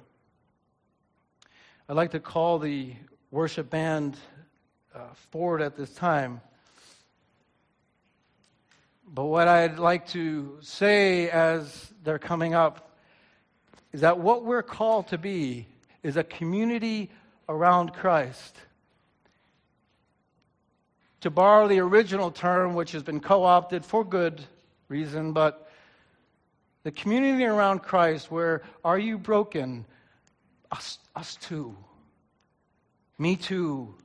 I'd 1.89 1.95
like 1.95 2.11
to 2.11 2.19
call 2.19 2.59
the 2.59 2.93
worship 3.31 3.69
band 3.69 4.17
uh, 4.95 4.99
forward 5.31 5.61
at 5.61 5.75
this 5.75 5.93
time. 5.93 6.41
But 9.07 9.25
what 9.25 9.47
I'd 9.47 9.79
like 9.79 10.07
to 10.09 10.57
say 10.61 11.29
as 11.29 11.91
they're 12.03 12.19
coming 12.19 12.53
up 12.53 12.95
is 13.93 14.01
that 14.01 14.19
what 14.19 14.43
we're 14.43 14.63
called 14.63 15.07
to 15.09 15.17
be 15.17 15.67
is 16.03 16.17
a 16.17 16.23
community 16.23 17.09
around 17.49 17.93
Christ. 17.93 18.55
To 21.21 21.29
borrow 21.29 21.67
the 21.67 21.79
original 21.79 22.31
term, 22.31 22.75
which 22.75 22.91
has 22.91 23.03
been 23.03 23.19
co 23.19 23.43
opted 23.43 23.85
for 23.85 24.03
good 24.03 24.41
reason, 24.87 25.33
but 25.33 25.69
the 26.83 26.91
community 26.91 27.43
around 27.43 27.79
Christ 27.79 28.31
where 28.31 28.61
are 28.85 28.99
you 28.99 29.17
broken? 29.17 29.85
Us, 30.71 30.99
us 31.15 31.35
too. 31.37 31.75
Me 33.17 33.35
too. 33.35 33.95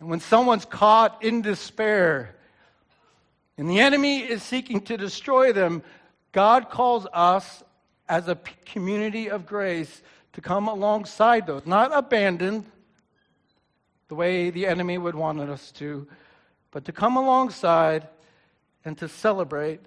And 0.00 0.08
when 0.08 0.20
someone's 0.20 0.64
caught 0.64 1.22
in 1.24 1.42
despair 1.42 2.36
and 3.56 3.68
the 3.68 3.80
enemy 3.80 4.18
is 4.20 4.42
seeking 4.42 4.80
to 4.82 4.96
destroy 4.96 5.52
them, 5.52 5.82
God 6.32 6.70
calls 6.70 7.06
us 7.12 7.64
as 8.08 8.28
a 8.28 8.38
community 8.64 9.28
of 9.28 9.46
grace 9.46 10.02
to 10.34 10.40
come 10.40 10.68
alongside 10.68 11.46
those, 11.46 11.66
not 11.66 11.90
abandon 11.92 12.64
the 14.06 14.14
way 14.14 14.50
the 14.50 14.66
enemy 14.66 14.98
would 14.98 15.14
want 15.14 15.40
us 15.40 15.72
to, 15.72 16.06
but 16.70 16.84
to 16.84 16.92
come 16.92 17.16
alongside 17.16 18.08
and 18.84 18.96
to 18.98 19.08
celebrate 19.08 19.80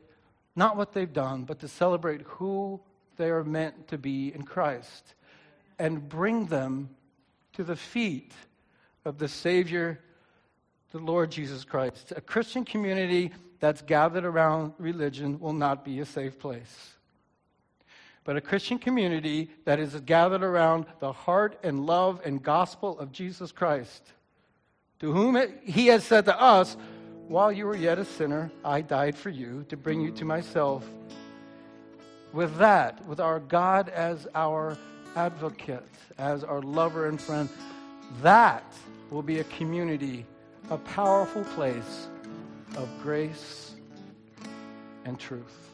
not 0.55 0.75
what 0.75 0.93
they've 0.93 1.13
done, 1.13 1.43
but 1.43 1.59
to 1.59 1.67
celebrate 1.67 2.21
who 2.23 2.79
they 3.17 3.29
are 3.29 3.43
meant 3.43 3.87
to 3.87 3.97
be 3.97 4.33
in 4.33 4.43
Christ 4.43 5.15
and 5.79 6.07
bring 6.07 6.47
them 6.47 6.89
to 7.53 7.63
the 7.63 7.75
feet 7.75 8.31
of 9.05 9.17
the 9.17 9.27
Savior, 9.27 9.99
the 10.91 10.99
Lord 10.99 11.31
Jesus 11.31 11.63
Christ. 11.63 12.13
A 12.15 12.21
Christian 12.21 12.65
community 12.65 13.31
that's 13.59 13.81
gathered 13.81 14.25
around 14.25 14.73
religion 14.77 15.39
will 15.39 15.53
not 15.53 15.85
be 15.85 15.99
a 15.99 16.05
safe 16.05 16.39
place. 16.39 16.93
But 18.23 18.37
a 18.37 18.41
Christian 18.41 18.77
community 18.77 19.49
that 19.65 19.79
is 19.79 19.99
gathered 20.01 20.43
around 20.43 20.85
the 20.99 21.11
heart 21.11 21.59
and 21.63 21.85
love 21.85 22.21
and 22.23 22.41
gospel 22.41 22.99
of 22.99 23.11
Jesus 23.11 23.51
Christ, 23.51 24.03
to 24.99 25.11
whom 25.11 25.41
he 25.63 25.87
has 25.87 26.03
said 26.03 26.25
to 26.25 26.39
us, 26.39 26.77
while 27.27 27.51
you 27.51 27.65
were 27.65 27.75
yet 27.75 27.97
a 27.97 28.05
sinner, 28.05 28.51
I 28.63 28.81
died 28.81 29.15
for 29.15 29.29
you 29.29 29.65
to 29.69 29.77
bring 29.77 30.01
you 30.01 30.11
to 30.11 30.25
myself. 30.25 30.85
With 32.33 32.57
that, 32.57 33.05
with 33.07 33.19
our 33.19 33.39
God 33.39 33.89
as 33.89 34.27
our 34.35 34.77
advocate, 35.15 35.87
as 36.17 36.43
our 36.43 36.61
lover 36.61 37.07
and 37.07 37.19
friend, 37.19 37.49
that 38.21 38.65
will 39.09 39.21
be 39.21 39.39
a 39.39 39.43
community, 39.45 40.25
a 40.69 40.77
powerful 40.77 41.43
place 41.55 42.07
of 42.77 42.87
grace 43.01 43.75
and 45.05 45.19
truth. 45.19 45.70